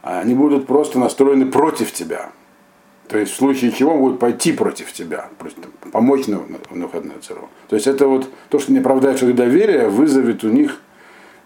а 0.02 0.20
они 0.20 0.34
будут 0.34 0.66
просто 0.66 0.98
настроены 0.98 1.46
против 1.46 1.92
тебя. 1.92 2.30
То 3.08 3.18
есть 3.18 3.32
в 3.32 3.36
случае 3.36 3.72
чего 3.72 3.96
будут 3.98 4.20
пойти 4.20 4.52
против 4.52 4.92
тебя, 4.92 5.28
помочь 5.90 6.28
на, 6.28 6.40
на, 6.70 6.86
выходные 6.86 7.18
цару. 7.18 7.48
То 7.68 7.74
есть 7.74 7.88
это 7.88 8.06
вот 8.06 8.28
то, 8.50 8.60
что 8.60 8.72
не 8.72 8.78
оправдает 8.78 9.20
их 9.20 9.34
доверие, 9.34 9.88
вызовет 9.88 10.44
у 10.44 10.48
них 10.48 10.80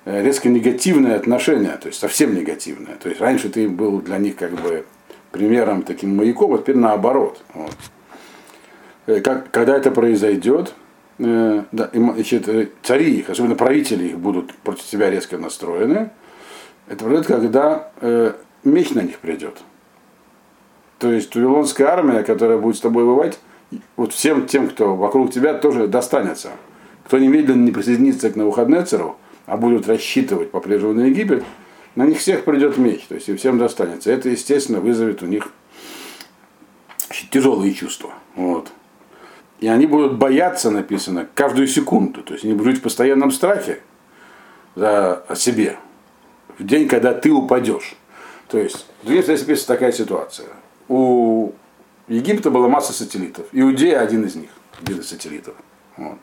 Э, 0.06 0.22
резко 0.22 0.50
негативное 0.50 1.16
отношение, 1.16 1.78
то 1.80 1.88
есть 1.88 1.98
совсем 1.98 2.34
негативное. 2.34 2.96
То 2.96 3.08
есть 3.08 3.20
раньше 3.20 3.48
ты 3.48 3.68
был 3.68 4.00
для 4.02 4.18
них 4.18 4.36
как 4.36 4.52
бы 4.52 4.84
примером, 5.30 5.82
таким 5.82 6.16
маяком, 6.16 6.52
а 6.54 6.58
теперь 6.58 6.76
наоборот. 6.76 7.42
Вот. 7.54 7.76
Э, 9.06 9.20
как, 9.20 9.50
когда 9.50 9.76
это 9.76 9.90
произойдет, 9.90 10.74
э, 11.18 11.64
да, 11.72 11.90
значит, 11.92 12.48
э, 12.48 12.68
цари 12.82 13.18
их, 13.18 13.30
особенно 13.30 13.54
правители 13.54 14.08
их, 14.08 14.18
будут 14.18 14.54
против 14.54 14.84
себя 14.84 15.10
резко 15.10 15.38
настроены. 15.38 16.10
Это 16.86 17.04
произойдет, 17.04 17.26
когда 17.26 17.90
э, 18.00 18.32
меч 18.64 18.90
на 18.90 19.00
них 19.00 19.18
придет. 19.18 19.58
То 20.98 21.10
есть 21.10 21.34
вавилонская 21.34 21.88
армия, 21.88 22.22
которая 22.22 22.58
будет 22.58 22.76
с 22.76 22.80
тобой 22.80 23.04
воевать, 23.04 23.38
вот 23.96 24.12
всем 24.12 24.46
тем, 24.46 24.68
кто 24.68 24.94
вокруг 24.94 25.32
тебя, 25.32 25.54
тоже 25.54 25.88
достанется. 25.88 26.50
Кто 27.06 27.18
немедленно 27.18 27.64
не 27.64 27.72
присоединится 27.72 28.30
к 28.30 28.36
Навуходнецеру, 28.36 29.16
а 29.46 29.56
будут 29.56 29.86
рассчитывать 29.86 30.50
по-прежнему 30.50 30.94
на 30.94 31.06
Египет, 31.06 31.44
на 31.94 32.04
них 32.06 32.18
всех 32.18 32.44
придет 32.44 32.76
меч, 32.78 33.02
то 33.08 33.14
есть 33.14 33.28
и 33.28 33.36
всем 33.36 33.58
достанется. 33.58 34.10
Это, 34.10 34.28
естественно, 34.28 34.80
вызовет 34.80 35.22
у 35.22 35.26
них 35.26 35.50
тяжелые 37.30 37.72
чувства. 37.74 38.14
Вот. 38.34 38.72
И 39.60 39.68
они 39.68 39.86
будут 39.86 40.18
бояться, 40.18 40.70
написано, 40.70 41.26
каждую 41.34 41.66
секунду. 41.68 42.22
То 42.22 42.34
есть 42.34 42.44
они 42.44 42.54
будут 42.54 42.72
жить 42.72 42.80
в 42.80 42.82
постоянном 42.82 43.30
страхе 43.30 43.80
за, 44.74 45.14
о 45.28 45.34
себе. 45.36 45.78
В 46.58 46.64
день, 46.64 46.88
когда 46.88 47.14
ты 47.14 47.30
упадешь. 47.30 47.96
То 48.48 48.58
есть, 48.58 48.86
в 49.02 49.06
Древнем 49.06 49.34
описана 49.34 49.76
такая 49.76 49.92
ситуация. 49.92 50.48
У 50.88 51.52
Египта 52.08 52.50
была 52.50 52.68
масса 52.68 52.92
сателлитов. 52.92 53.46
Иудея 53.52 54.00
один 54.00 54.24
из 54.24 54.34
них, 54.34 54.50
один 54.80 55.00
из 55.00 55.08
сателлитов. 55.08 55.54
Вот. 55.96 56.18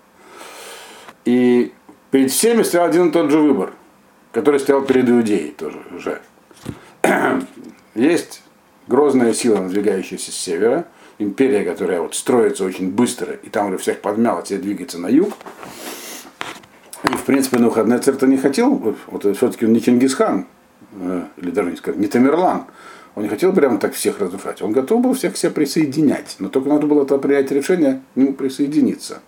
И 1.26 1.74
перед 2.12 2.32
всеми 2.32 2.64
стоял 2.64 2.88
один 2.88 3.10
и 3.10 3.12
тот 3.12 3.32
же 3.32 3.40
выбор, 3.40 3.74
который 4.32 4.60
стоял 4.60 4.82
перед 4.84 5.10
Иудеей 5.10 5.52
тоже 5.52 5.82
уже. 5.96 6.22
Есть 7.96 8.44
грозная 8.88 9.34
сила, 9.34 9.62
надвигающаяся 9.62 10.32
с 10.32 10.36
севера, 10.36 10.86
империя, 11.22 11.64
которая 11.64 12.02
вот 12.02 12.16
строится 12.16 12.64
очень 12.66 12.92
быстро, 12.92 13.34
и 13.34 13.50
там 13.50 13.68
уже 13.68 13.78
всех 13.78 14.02
подмяла, 14.02 14.42
тебе 14.44 14.60
двигается 14.60 15.00
на 15.00 15.08
юг. 15.08 15.34
И, 17.04 17.08
в 17.10 17.24
принципе, 17.24 17.58
на 17.58 17.68
выходные 17.68 18.00
царь 18.00 18.16
не 18.26 18.38
хотел, 18.38 18.96
вот 19.08 19.36
все-таки 19.36 19.66
он 19.66 19.74
не 19.74 19.82
Чингисхан, 19.82 20.46
э, 21.00 21.24
или 21.38 21.52
даже 21.52 21.72
не 21.72 21.78
сказать, 21.78 22.00
не 22.00 22.08
Тамерлан, 22.08 22.66
он 23.16 23.24
не 23.24 23.30
хотел 23.30 23.54
прямо 23.54 23.78
так 23.78 23.94
всех 23.94 24.20
разрушать. 24.20 24.62
Он 24.62 24.72
готов 24.72 25.02
был 25.02 25.14
всех 25.14 25.36
себя 25.36 25.52
присоединять. 25.52 26.38
Но 26.40 26.50
только 26.50 26.70
надо 26.70 26.88
было 26.88 27.06
тогда 27.06 27.28
принять 27.28 27.52
решение 27.52 28.02
к 28.14 28.18
нему 28.18 28.34
присоединиться. 28.34 29.22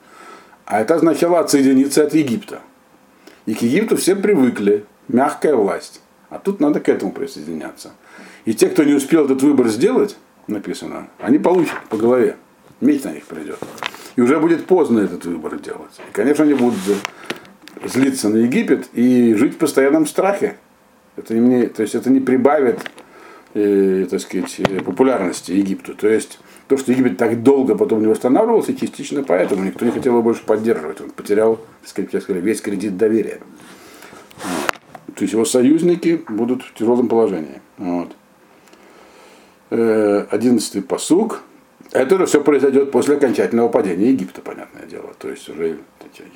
А 0.65 0.79
это 0.79 0.95
означало 0.95 1.39
отсоединиться 1.39 2.03
от 2.03 2.13
Египта. 2.13 2.61
И 3.45 3.53
к 3.53 3.61
Египту 3.61 3.97
все 3.97 4.15
привыкли, 4.15 4.85
мягкая 5.09 5.55
власть. 5.55 6.01
А 6.29 6.39
тут 6.39 6.61
надо 6.61 6.79
к 6.79 6.87
этому 6.87 7.11
присоединяться. 7.11 7.91
И 8.45 8.53
те, 8.53 8.69
кто 8.69 8.83
не 8.83 8.93
успел 8.93 9.25
этот 9.25 9.41
выбор 9.41 9.67
сделать, 9.67 10.15
написано, 10.47 11.07
они 11.19 11.39
получат 11.39 11.77
по 11.89 11.97
голове. 11.97 12.37
Меч 12.81 13.03
на 13.03 13.13
них 13.13 13.25
придет. 13.25 13.59
И 14.15 14.21
уже 14.21 14.39
будет 14.39 14.65
поздно 14.65 14.99
этот 14.99 15.25
выбор 15.25 15.59
делать. 15.59 15.99
И, 15.99 16.11
конечно, 16.11 16.43
они 16.43 16.53
будут 16.53 16.75
злиться 17.85 18.29
на 18.29 18.37
Египет 18.37 18.89
и 18.93 19.33
жить 19.35 19.55
в 19.55 19.57
постоянном 19.57 20.05
страхе. 20.05 20.57
Это 21.15 21.33
не, 21.33 21.67
то 21.67 21.81
есть 21.81 21.95
это 21.95 22.09
не 22.09 22.19
прибавит 22.19 22.79
э, 23.53 24.05
так 24.09 24.19
сказать, 24.19 24.61
популярности 24.85 25.51
Египту. 25.51 25.95
То 25.95 26.07
есть 26.07 26.39
то, 26.67 26.77
что 26.77 26.91
Египет 26.91 27.17
так 27.17 27.43
долго 27.43 27.75
потом 27.75 28.01
не 28.01 28.07
восстанавливался, 28.07 28.75
частично 28.75 29.23
поэтому 29.23 29.63
никто 29.63 29.85
не 29.85 29.91
хотел 29.91 30.13
его 30.13 30.23
больше 30.23 30.43
поддерживать. 30.43 31.01
Он 31.01 31.09
потерял, 31.09 31.57
так 31.81 32.09
сказать, 32.09 32.29
весь 32.29 32.61
кредит 32.61 32.97
доверия. 32.97 33.39
То 35.15 35.21
есть 35.21 35.33
его 35.33 35.45
союзники 35.45 36.23
будут 36.27 36.63
в 36.63 36.73
тяжелом 36.73 37.07
положении. 37.07 37.61
Вот. 37.77 38.15
Э, 39.75 40.27
одиннадцатый 40.29 40.83
посуг. 40.83 41.41
Это 41.91 42.23
все 42.27 42.43
произойдет 42.43 42.91
после 42.91 43.15
окончательного 43.15 43.69
падения 43.69 44.11
Египта, 44.11 44.41
понятное 44.41 44.85
дело. 44.85 45.15
То 45.17 45.29
есть 45.29 45.49
уже 45.49 45.79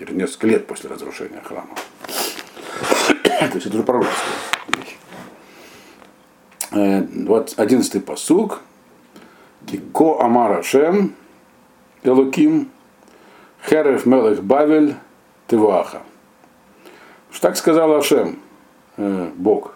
несколько 0.10 0.48
лет 0.48 0.66
после 0.66 0.90
разрушения 0.90 1.40
храма. 1.44 1.76
То 3.14 3.52
есть 3.54 3.68
это 3.68 3.76
уже 3.76 3.84
пророческая 3.84 4.26
вещь. 4.70 4.98
Э, 6.72 7.04
вот 7.28 7.54
одиннадцатый 7.58 8.02
посуг. 8.02 8.62
Ко 9.94 10.20
Амара 10.20 10.64
Шем, 10.64 11.14
Элуким, 12.02 12.72
Херев 13.70 14.08
Мелех 14.08 14.42
Бавель, 14.44 14.96
Теваха. 15.48 16.02
Так 17.40 17.56
сказал 17.56 17.94
Ашем, 17.94 18.40
э, 18.96 19.30
Бог. 19.36 19.76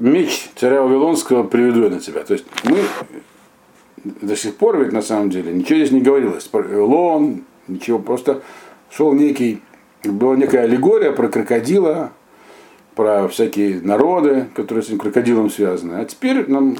Меч 0.00 0.48
царя 0.56 0.82
Вавилонского 0.82 1.42
приведу 1.42 1.84
я 1.84 1.90
на 1.90 2.00
тебя. 2.00 2.24
То 2.24 2.32
есть 2.32 2.46
мы 2.64 2.78
до 4.04 4.34
сих 4.34 4.56
пор 4.56 4.78
ведь 4.78 4.92
на 4.92 5.02
самом 5.02 5.28
деле 5.28 5.52
ничего 5.52 5.78
здесь 5.78 5.90
не 5.90 6.00
говорилось. 6.00 6.44
Про 6.44 6.62
Вавилон, 6.62 7.44
ничего, 7.68 7.98
просто 7.98 8.40
шел 8.90 9.12
некий, 9.12 9.60
была 10.02 10.36
некая 10.36 10.62
аллегория 10.62 11.12
про 11.12 11.28
крокодила, 11.28 12.12
про 12.94 13.28
всякие 13.28 13.82
народы, 13.82 14.46
которые 14.54 14.82
с 14.82 14.86
этим 14.86 14.98
крокодилом 14.98 15.50
связаны. 15.50 16.00
А 16.00 16.04
теперь 16.06 16.50
нам 16.50 16.78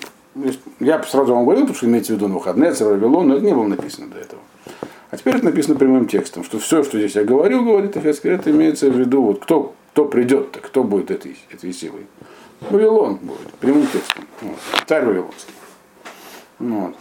я 0.80 1.02
сразу 1.02 1.35
вам 1.35 1.44
говорил, 1.44 1.64
потому 1.64 1.76
что 1.76 1.87
имеется 1.87 2.14
в 2.14 2.16
виду 2.16 2.28
на 2.28 2.35
выходные, 2.37 2.72
Вавилон, 2.72 3.28
но 3.28 3.35
это 3.37 3.44
не 3.44 3.52
было 3.52 3.66
написано 3.66 4.06
до 4.06 4.18
этого. 4.18 4.40
А 5.11 5.16
теперь 5.18 5.35
это 5.35 5.44
написано 5.44 5.76
прямым 5.76 6.06
текстом, 6.06 6.42
что 6.42 6.59
все, 6.59 6.83
что 6.85 6.98
здесь 6.98 7.16
я 7.16 7.24
говорю, 7.24 7.64
говорит 7.64 7.98
Эфескер, 7.98 8.33
это 8.33 8.50
имеется 8.50 8.88
в 8.88 8.96
виду, 8.98 9.22
вот 9.22 9.40
кто, 9.40 9.74
кто 9.92 10.06
придет-то, 10.06 10.61
кто 10.61 10.85
будет 10.85 11.11
этой, 11.11 11.37
этой 11.52 11.72
силой. 11.74 12.06
Вавилон 12.61 13.16
будет, 13.16 13.53
прямым 13.55 13.87
текстом. 13.87 14.27
Вот. 14.42 14.59
Царь 14.87 15.05
Вавилонский. 15.05 15.55
Вот. 16.59 16.96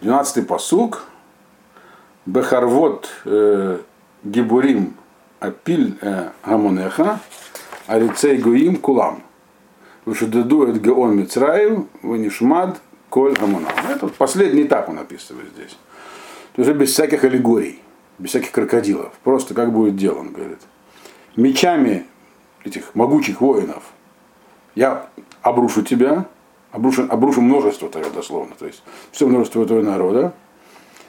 12-й 0.00 0.42
посук. 0.42 1.04
Бехарвот 2.26 3.10
э, 3.26 3.80
Гибурим 4.22 4.94
Апиль 5.40 5.98
э, 6.00 6.30
Гамонеха, 6.44 7.20
Арицей 7.86 8.38
Гуим 8.38 8.76
Кулам. 8.76 9.22
Вышедедует 10.06 10.80
Геон 10.80 11.16
Мицраев, 11.16 11.84
Ванишмад, 12.02 12.80
Коль 13.10 13.34
Гамона. 13.34 13.68
Это 13.88 14.06
вот 14.06 14.14
последний 14.14 14.62
этап 14.62 14.88
он 14.88 14.98
описывает 14.98 15.48
здесь. 15.54 15.76
То 16.54 16.62
есть 16.62 16.74
без 16.74 16.92
всяких 16.92 17.24
аллегорий, 17.24 17.82
без 18.18 18.30
всяких 18.30 18.52
крокодилов. 18.52 19.12
Просто 19.22 19.54
как 19.54 19.72
будет 19.72 19.96
дело, 19.96 20.20
он 20.20 20.32
говорит. 20.32 20.60
Мечами 21.36 22.06
этих 22.64 22.94
могучих 22.94 23.40
воинов 23.40 23.82
я 24.74 25.06
обрушу 25.42 25.82
тебя, 25.82 26.26
обрушу, 26.72 27.06
обрушу 27.08 27.40
множество 27.40 27.88
твое 27.88 28.10
дословно, 28.10 28.54
то 28.58 28.66
есть 28.66 28.82
все 29.12 29.26
множество 29.26 29.64
твоего 29.66 29.88
народа. 29.88 30.34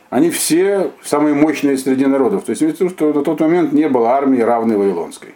Они 0.09 0.29
все 0.29 0.91
самые 1.03 1.33
мощные 1.33 1.77
среди 1.77 2.05
народов. 2.05 2.43
То 2.43 2.51
есть 2.51 2.61
видите, 2.61 2.87
что 2.89 3.11
на 3.11 3.23
тот 3.23 3.39
момент 3.39 3.73
не 3.73 3.89
было 3.89 4.11
армии 4.11 4.39
равной 4.39 4.77
Вавилонской. 4.77 5.33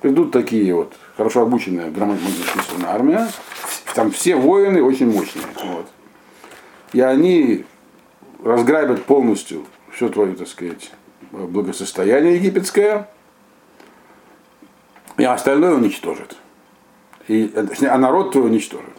Придут 0.00 0.32
такие 0.32 0.74
вот 0.74 0.92
хорошо 1.16 1.42
обученная, 1.42 1.90
грамотно 1.90 2.28
армия, 2.86 3.26
там 3.94 4.10
все 4.10 4.36
воины 4.36 4.82
очень 4.82 5.10
мощные. 5.10 5.46
Вот. 5.64 5.86
И 6.92 7.00
они 7.00 7.64
разграбят 8.42 9.04
полностью 9.04 9.64
все 9.90 10.08
твое, 10.08 10.34
так 10.34 10.46
сказать, 10.46 10.92
благосостояние 11.32 12.36
египетское. 12.36 13.08
И 15.16 15.24
остальное 15.24 15.74
уничтожит. 15.74 16.36
И, 17.28 17.52
а 17.88 17.98
народ 17.98 18.32
твой 18.32 18.46
уничтожит. 18.46 18.90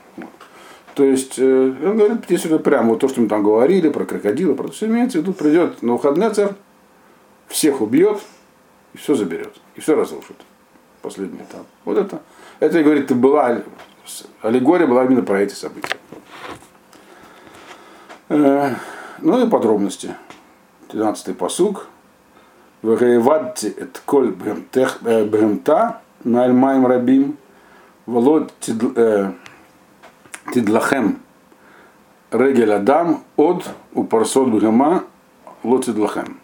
То 0.96 1.04
есть, 1.04 1.38
э, 1.38 1.74
он 1.84 1.98
говорит, 1.98 2.32
уже 2.32 2.58
прямо 2.60 2.92
вот 2.92 3.00
то, 3.00 3.10
что 3.10 3.20
мы 3.20 3.28
там 3.28 3.44
говорили 3.44 3.90
про 3.90 4.06
крокодила, 4.06 4.54
про 4.54 4.70
все 4.70 4.86
имеется, 4.86 5.20
и 5.20 5.24
тут 5.24 5.38
придет 5.38 5.82
на 5.82 5.94
Ухаднецер, 5.96 6.56
всех 7.48 7.82
убьет, 7.82 8.22
и 8.94 8.98
все 8.98 9.14
заберет, 9.16 9.54
и 9.76 9.82
все 9.82 9.96
разрушит. 9.96 10.38
Последний 11.02 11.40
этап. 11.40 11.66
Вот 11.84 11.98
это. 11.98 12.22
Это, 12.62 12.82
говорит, 12.82 13.14
была 13.14 13.62
аллегория 14.42 14.88
была 14.88 15.04
именно 15.04 15.22
про 15.22 15.42
эти 15.42 15.54
события. 15.54 15.98
Э, 18.30 18.76
ну 19.20 19.46
и 19.46 19.50
подробности. 19.50 20.16
12-й 20.90 21.34
посуг. 21.34 21.88
Вегеевадти 22.82 23.68
эт 23.68 24.02
коль 24.06 24.32
бремта 24.32 26.02
мальмаем 26.24 26.86
рабим. 26.86 27.38
Волод 28.06 28.54
тидлахем 30.54 31.20
регель 32.32 32.74
адам 32.74 33.24
от 33.36 33.66
упарсот 33.94 34.50
бгама 34.50 35.04
лотидлахем. 35.64 36.40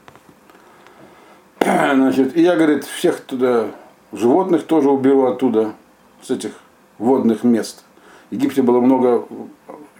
Значит, 1.59 2.35
и 2.35 2.41
я, 2.41 2.55
говорит, 2.55 2.85
всех 2.85 3.21
туда, 3.21 3.67
животных 4.11 4.65
тоже 4.65 4.89
уберу 4.89 5.25
оттуда, 5.25 5.73
с 6.21 6.31
этих 6.31 6.53
водных 6.97 7.43
мест. 7.43 7.83
В 8.29 8.33
Египте 8.35 8.61
было 8.61 8.79
много, 8.79 9.25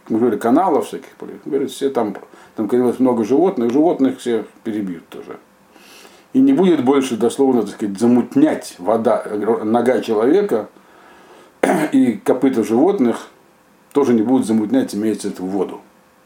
мы 0.10 0.19
говорили, 0.19 0.39
каналов 0.39 0.88
всяких, 0.88 1.10
говорит, 1.45 1.71
все 1.71 1.89
там, 1.89 2.15
там 2.55 2.67
появилось 2.67 2.99
много 2.99 3.23
животных, 3.23 3.71
животных 3.71 4.19
все 4.19 4.45
перебьют 4.63 5.07
тоже. 5.10 5.38
И 6.33 6.39
не 6.39 6.53
будет 6.53 6.83
больше, 6.85 7.17
дословно, 7.17 7.63
так 7.63 7.71
сказать, 7.71 7.99
замутнять 7.99 8.75
вода, 8.77 9.23
нога 9.63 10.01
человека 10.01 10.69
и 11.91 12.13
копыта 12.13 12.63
животных 12.63 13.27
тоже 13.91 14.13
не 14.13 14.21
будут 14.21 14.47
замутнять, 14.47 14.95
имеется 14.95 15.27
это 15.27 15.43
воду. 15.43 15.81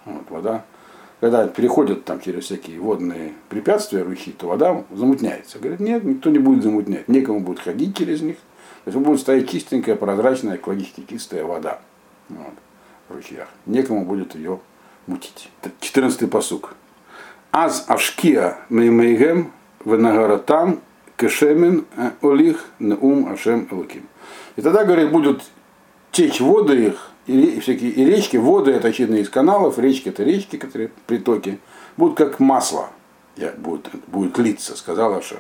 Вот, 0.06 0.30
вода. 0.30 0.66
Когда 1.20 1.48
переходят 1.48 2.06
там 2.06 2.20
через 2.20 2.46
всякие 2.46 2.80
водные 2.80 3.34
препятствия, 3.50 4.04
ручьи, 4.04 4.32
то 4.34 4.48
вода 4.48 4.84
замутняется. 4.92 5.58
Говорят, 5.58 5.80
нет, 5.80 6.04
никто 6.04 6.30
не 6.30 6.38
будет 6.38 6.62
замутнять, 6.62 7.08
некому 7.08 7.40
будет 7.40 7.60
ходить 7.60 7.98
через 7.98 8.22
них. 8.22 8.36
То 8.84 8.92
есть 8.92 8.98
будет 9.00 9.20
стоять 9.20 9.50
чистенькая, 9.50 9.96
прозрачная, 9.96 10.58
экологически 10.58 11.06
чистая 11.10 11.44
вода 11.44 11.80
вот, 12.30 12.54
в 13.10 13.16
ручьях. 13.16 13.48
Некому 13.66 14.06
будет 14.06 14.36
ее 14.36 14.60
мутить. 15.08 15.50
14 15.80 16.30
посук. 16.30 16.76
Аз 17.52 17.86
ашкия 17.88 18.60
меймейгем 18.70 19.52
венагаратам 19.86 20.82
кешемен 21.18 21.86
э, 21.96 22.12
олих 22.22 22.66
неум 22.80 23.32
ашем 23.32 23.68
элуким. 23.72 24.08
И 24.56 24.62
тогда, 24.62 24.84
говорит, 24.84 25.12
будут 25.12 25.44
течь 26.12 26.40
воды 26.40 26.88
их, 26.88 27.12
и, 27.28 27.60
всякие, 27.60 27.92
и 27.92 28.06
речки, 28.06 28.38
воды 28.38 28.72
это 28.72 28.90
очевидно 28.90 29.16
из 29.16 29.30
каналов, 29.30 29.80
речки 29.80 30.10
это 30.10 30.24
речки, 30.24 30.58
которые 30.58 30.92
притоки, 31.08 31.60
будут 31.98 32.18
как 32.18 32.40
масло, 32.40 32.90
будет, 33.58 33.90
будет 34.08 34.38
литься, 34.38 34.78
сказал 34.78 35.16
Ашем. 35.16 35.40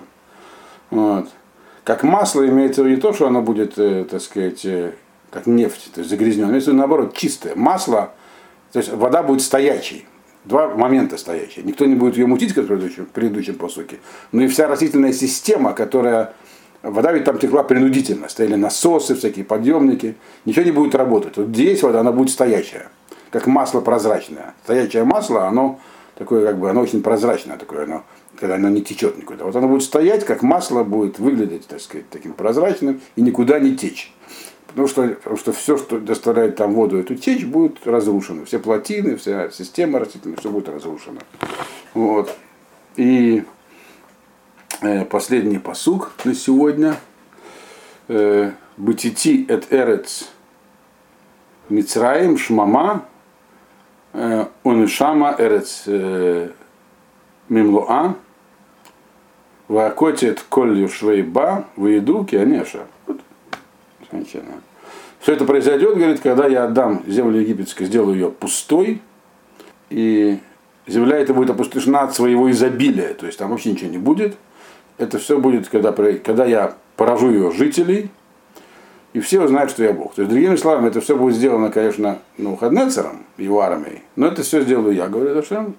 Вот. 0.89 1.29
Как 1.83 2.03
масло 2.03 2.47
имеется 2.47 2.81
в 2.81 2.85
виду 2.85 2.95
не 2.95 3.01
то, 3.01 3.13
что 3.13 3.27
оно 3.27 3.41
будет, 3.41 3.75
так 3.75 4.21
сказать, 4.21 4.65
как 5.29 5.45
нефть, 5.45 5.91
то 5.93 5.99
есть 5.99 6.09
загрязненное, 6.09 6.49
имеется 6.49 6.73
наоборот 6.73 7.15
чистое. 7.15 7.55
Масло, 7.55 8.13
то 8.71 8.79
есть 8.79 8.91
вода 8.91 9.21
будет 9.21 9.41
стоячей. 9.41 10.07
Два 10.45 10.67
момента 10.69 11.17
стоящие. 11.17 11.65
Никто 11.65 11.85
не 11.85 11.95
будет 11.95 12.17
ее 12.17 12.27
мутить, 12.27 12.53
как 12.53 12.65
в 12.65 12.67
предыдущем, 12.67 13.07
предыдущем 13.11 13.55
посуке. 13.55 13.97
Но 14.31 14.43
и 14.43 14.47
вся 14.47 14.67
растительная 14.67 15.13
система, 15.13 15.73
которая 15.73 16.33
Вода 16.85 17.11
ведь 17.11 17.23
там 17.23 17.39
текла 17.39 17.63
принудительно, 17.63 18.29
стояли 18.29 18.53
насосы, 18.53 19.15
всякие 19.15 19.43
подъемники, 19.43 20.15
ничего 20.45 20.65
не 20.65 20.71
будет 20.71 20.93
работать. 20.93 21.35
Вот 21.35 21.47
здесь 21.47 21.81
вода, 21.81 22.01
она 22.01 22.11
будет 22.11 22.29
стоячая, 22.29 22.89
как 23.31 23.47
масло 23.47 23.81
прозрачное. 23.81 24.53
Стоячее 24.65 25.03
масло, 25.03 25.47
оно 25.47 25.79
такое, 26.15 26.45
как 26.45 26.59
бы, 26.59 26.69
оно 26.69 26.81
очень 26.81 27.01
прозрачное, 27.01 27.57
такое, 27.57 27.85
оно, 27.85 28.03
когда 28.39 28.55
оно 28.55 28.69
не 28.69 28.83
течет 28.83 29.17
никуда. 29.17 29.45
Вот 29.45 29.55
оно 29.55 29.67
будет 29.67 29.81
стоять, 29.81 30.25
как 30.25 30.43
масло 30.43 30.83
будет 30.83 31.17
выглядеть, 31.17 31.65
так 31.65 31.81
сказать, 31.81 32.07
таким 32.11 32.33
прозрачным 32.33 33.01
и 33.15 33.21
никуда 33.23 33.59
не 33.59 33.75
течь. 33.75 34.13
Потому 34.75 34.87
что, 34.87 35.07
потому 35.07 35.37
что 35.37 35.53
все, 35.53 35.77
что 35.77 35.99
доставляет 35.99 36.57
там 36.57 36.73
воду, 36.73 36.97
эту 36.97 37.15
течь, 37.15 37.45
будет 37.45 37.85
разрушено. 37.87 38.45
Все 38.45 38.59
плотины, 38.59 39.15
вся 39.15 39.49
система 39.49 39.99
растительная, 39.99 40.37
все 40.37 40.49
будет 40.49 40.69
разрушено. 40.69 41.19
Вот. 41.93 42.35
И 42.97 43.43
Э, 44.81 45.05
последний 45.05 45.57
посук 45.57 46.11
на 46.25 46.33
сегодня. 46.33 46.95
Э, 48.07 48.51
Бытити 48.77 49.45
эт 49.47 49.71
эрец 49.71 50.29
Мицраим 51.69 52.37
Шмама 52.37 53.05
э, 54.11 54.45
Онишама 54.63 55.33
эрец 55.39 55.87
Мимлуа 57.47 58.15
Вакотит 59.69 60.41
коль 60.49 60.89
швейба 60.89 61.65
выеду 61.77 62.25
кианеша. 62.25 62.85
Вот. 63.07 63.21
Все 65.19 65.33
это 65.33 65.45
произойдет, 65.45 65.95
говорит, 65.95 66.19
когда 66.21 66.47
я 66.47 66.65
отдам 66.65 67.03
землю 67.07 67.39
египетскую, 67.39 67.87
сделаю 67.87 68.15
ее 68.15 68.29
пустой, 68.29 69.01
и 69.89 70.39
земля 70.87 71.17
эта 71.17 71.33
будет 71.33 71.49
опустошена 71.49 72.01
от 72.01 72.15
своего 72.15 72.49
изобилия, 72.51 73.13
то 73.13 73.25
есть 73.25 73.39
там 73.39 73.51
вообще 73.51 73.71
ничего 73.71 73.89
не 73.89 73.97
будет 73.97 74.35
это 74.97 75.19
все 75.19 75.39
будет, 75.39 75.67
когда, 75.67 75.91
когда 75.91 76.45
я 76.45 76.75
поражу 76.95 77.31
ее 77.31 77.51
жителей, 77.51 78.09
и 79.13 79.19
все 79.19 79.41
узнают, 79.41 79.71
что 79.71 79.83
я 79.83 79.93
Бог. 79.93 80.13
То 80.13 80.21
есть, 80.21 80.31
другими 80.31 80.55
словами, 80.55 80.87
это 80.87 80.99
все 80.99 81.17
будет 81.17 81.35
сделано, 81.35 81.71
конечно, 81.71 82.19
ну, 82.37 82.55
Хаднецером, 82.55 83.25
его 83.37 83.61
армией, 83.61 84.01
но 84.15 84.27
это 84.27 84.43
все 84.43 84.61
сделаю 84.61 84.93
я, 84.93 85.07
говорю, 85.07 85.41
что 85.41 85.73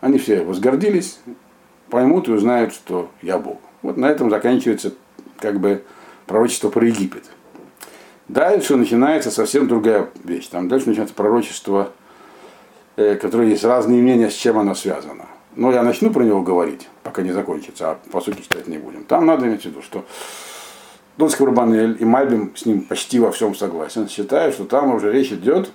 они 0.00 0.18
все 0.18 0.42
возгордились, 0.42 1.20
поймут 1.88 2.28
и 2.28 2.32
узнают, 2.32 2.72
что 2.72 3.10
я 3.22 3.38
Бог. 3.38 3.58
Вот 3.82 3.96
на 3.96 4.06
этом 4.06 4.30
заканчивается 4.30 4.92
как 5.38 5.60
бы 5.60 5.82
пророчество 6.30 6.70
про 6.70 6.86
Египет. 6.86 7.24
Дальше 8.28 8.76
начинается 8.76 9.32
совсем 9.32 9.66
другая 9.66 10.10
вещь. 10.22 10.46
Там 10.46 10.68
дальше 10.68 10.88
начинается 10.88 11.16
пророчество, 11.16 11.90
э, 12.94 13.16
которое 13.16 13.48
есть 13.48 13.64
разные 13.64 14.00
мнения, 14.00 14.30
с 14.30 14.34
чем 14.34 14.56
оно 14.56 14.76
связано. 14.76 15.26
Но 15.56 15.72
я 15.72 15.82
начну 15.82 16.12
про 16.12 16.22
него 16.22 16.40
говорить, 16.42 16.88
пока 17.02 17.22
не 17.22 17.32
закончится, 17.32 17.90
а 17.90 17.98
по 18.12 18.20
сути 18.20 18.42
читать 18.42 18.68
не 18.68 18.78
будем. 18.78 19.02
Там 19.02 19.26
надо 19.26 19.48
иметь 19.48 19.62
в 19.62 19.64
виду, 19.64 19.82
что 19.82 20.04
Донский 21.16 21.44
Барбанель 21.44 21.96
и 21.98 22.04
Мальбим 22.04 22.54
с 22.54 22.64
ним 22.64 22.82
почти 22.82 23.18
во 23.18 23.32
всем 23.32 23.56
согласен, 23.56 24.08
считают, 24.08 24.54
что 24.54 24.66
там 24.66 24.94
уже 24.94 25.10
речь 25.10 25.32
идет, 25.32 25.72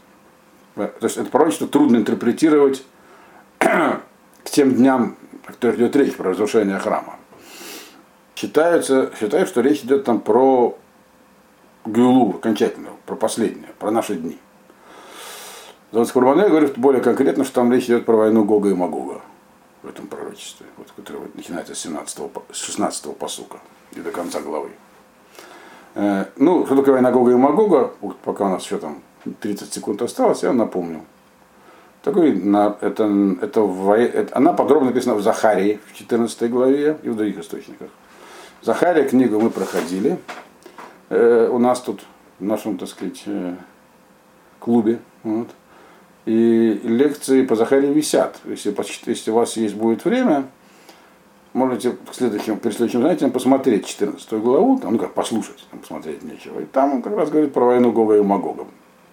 то 0.76 0.90
есть 1.02 1.18
это 1.18 1.30
пророчество 1.30 1.68
трудно 1.68 1.98
интерпретировать 1.98 2.86
к 3.60 4.00
тем 4.46 4.74
дням, 4.74 5.18
о 5.46 5.52
которых 5.52 5.76
идет 5.76 5.98
речь, 5.98 6.16
про 6.16 6.30
разрушение 6.30 6.80
храма. 6.80 7.18
Считаются, 8.36 9.12
считают, 9.18 9.48
что 9.48 9.62
речь 9.62 9.80
идет 9.80 10.04
там 10.04 10.20
про 10.20 10.78
Гюлу 11.86 12.36
окончательную, 12.36 12.94
про 13.06 13.16
последнюю, 13.16 13.74
про 13.80 13.92
наши 13.92 14.16
дни. 14.16 14.38
Донский 15.92 16.20
Барбанель 16.20 16.50
говорит 16.50 16.78
более 16.78 17.02
конкретно, 17.02 17.46
что 17.46 17.56
там 17.56 17.72
речь 17.72 17.86
идет 17.86 18.06
про 18.06 18.18
войну 18.18 18.44
Гога 18.44 18.70
и 18.70 18.74
Магога 18.74 19.22
в 19.84 19.88
этом 19.88 20.08
пророчестве, 20.08 20.66
вот, 20.78 20.92
которое 20.96 21.20
вот 21.20 21.36
начинается 21.36 21.76
с, 21.76 21.80
17 21.80 22.20
с 22.52 22.58
16 22.58 23.16
посука 23.18 23.60
и 23.94 24.02
до 24.02 24.12
конца 24.12 24.42
главы. 24.42 24.72
Э, 25.94 26.26
ну, 26.36 26.66
что 26.66 26.76
такое 26.76 26.96
война 26.96 27.12
Гога 27.12 27.32
и 27.32 27.36
Магога, 27.36 27.94
вот 28.02 28.18
пока 28.18 28.48
у 28.48 28.50
нас 28.50 28.66
еще 28.66 28.80
там 28.80 29.02
30 29.40 29.72
секунд 29.72 30.02
осталось, 30.02 30.44
я 30.44 30.52
напомню. 30.52 31.06
Такой, 32.04 32.34
на, 32.34 32.78
это, 32.82 33.06
это, 33.42 33.62
это, 33.62 34.38
она 34.38 34.54
подробно 34.54 34.90
написана 34.90 35.16
в 35.16 35.22
Захарии 35.22 35.80
в 35.88 35.94
14 35.96 36.52
главе 36.52 36.98
и 37.02 37.10
в 37.10 37.16
других 37.16 37.38
источниках. 37.40 37.90
Захария 38.66 39.08
книгу 39.08 39.40
мы 39.40 39.52
проходили. 39.52 40.18
Э, 41.10 41.50
у 41.52 41.60
нас 41.60 41.82
тут 41.82 42.02
в 42.40 42.44
нашем, 42.44 42.80
так 42.80 42.90
сказать, 42.90 43.22
э, 43.28 43.54
клубе. 44.60 44.98
Вот. 45.22 45.50
И 46.26 46.82
лекции 46.84 47.46
по 47.46 47.56
Захаре 47.56 47.94
висят. 47.94 48.40
Если, 48.46 48.76
если 49.06 49.30
у 49.30 49.36
вас 49.36 49.56
есть 49.56 49.76
будет 49.76 50.04
время, 50.04 50.46
можете 51.54 51.92
к 51.92 52.16
следующему, 52.16 52.58
перед 52.58 52.76
следующим 52.76 53.04
занятием 53.04 53.30
посмотреть 53.30 53.86
14 53.86 54.34
главу, 54.42 54.80
там, 54.80 54.94
ну 54.94 54.98
как 54.98 55.14
послушать, 55.14 55.64
там 55.70 55.82
посмотреть 55.82 56.24
нечего. 56.24 56.60
И 56.60 56.66
там 56.66 56.96
он 56.96 57.02
как 57.04 57.16
раз 57.16 57.30
говорит 57.30 57.54
про 57.54 57.66
войну 57.66 57.92
Гога 57.92 58.18
и 58.18 58.22
Магога. 58.24 58.66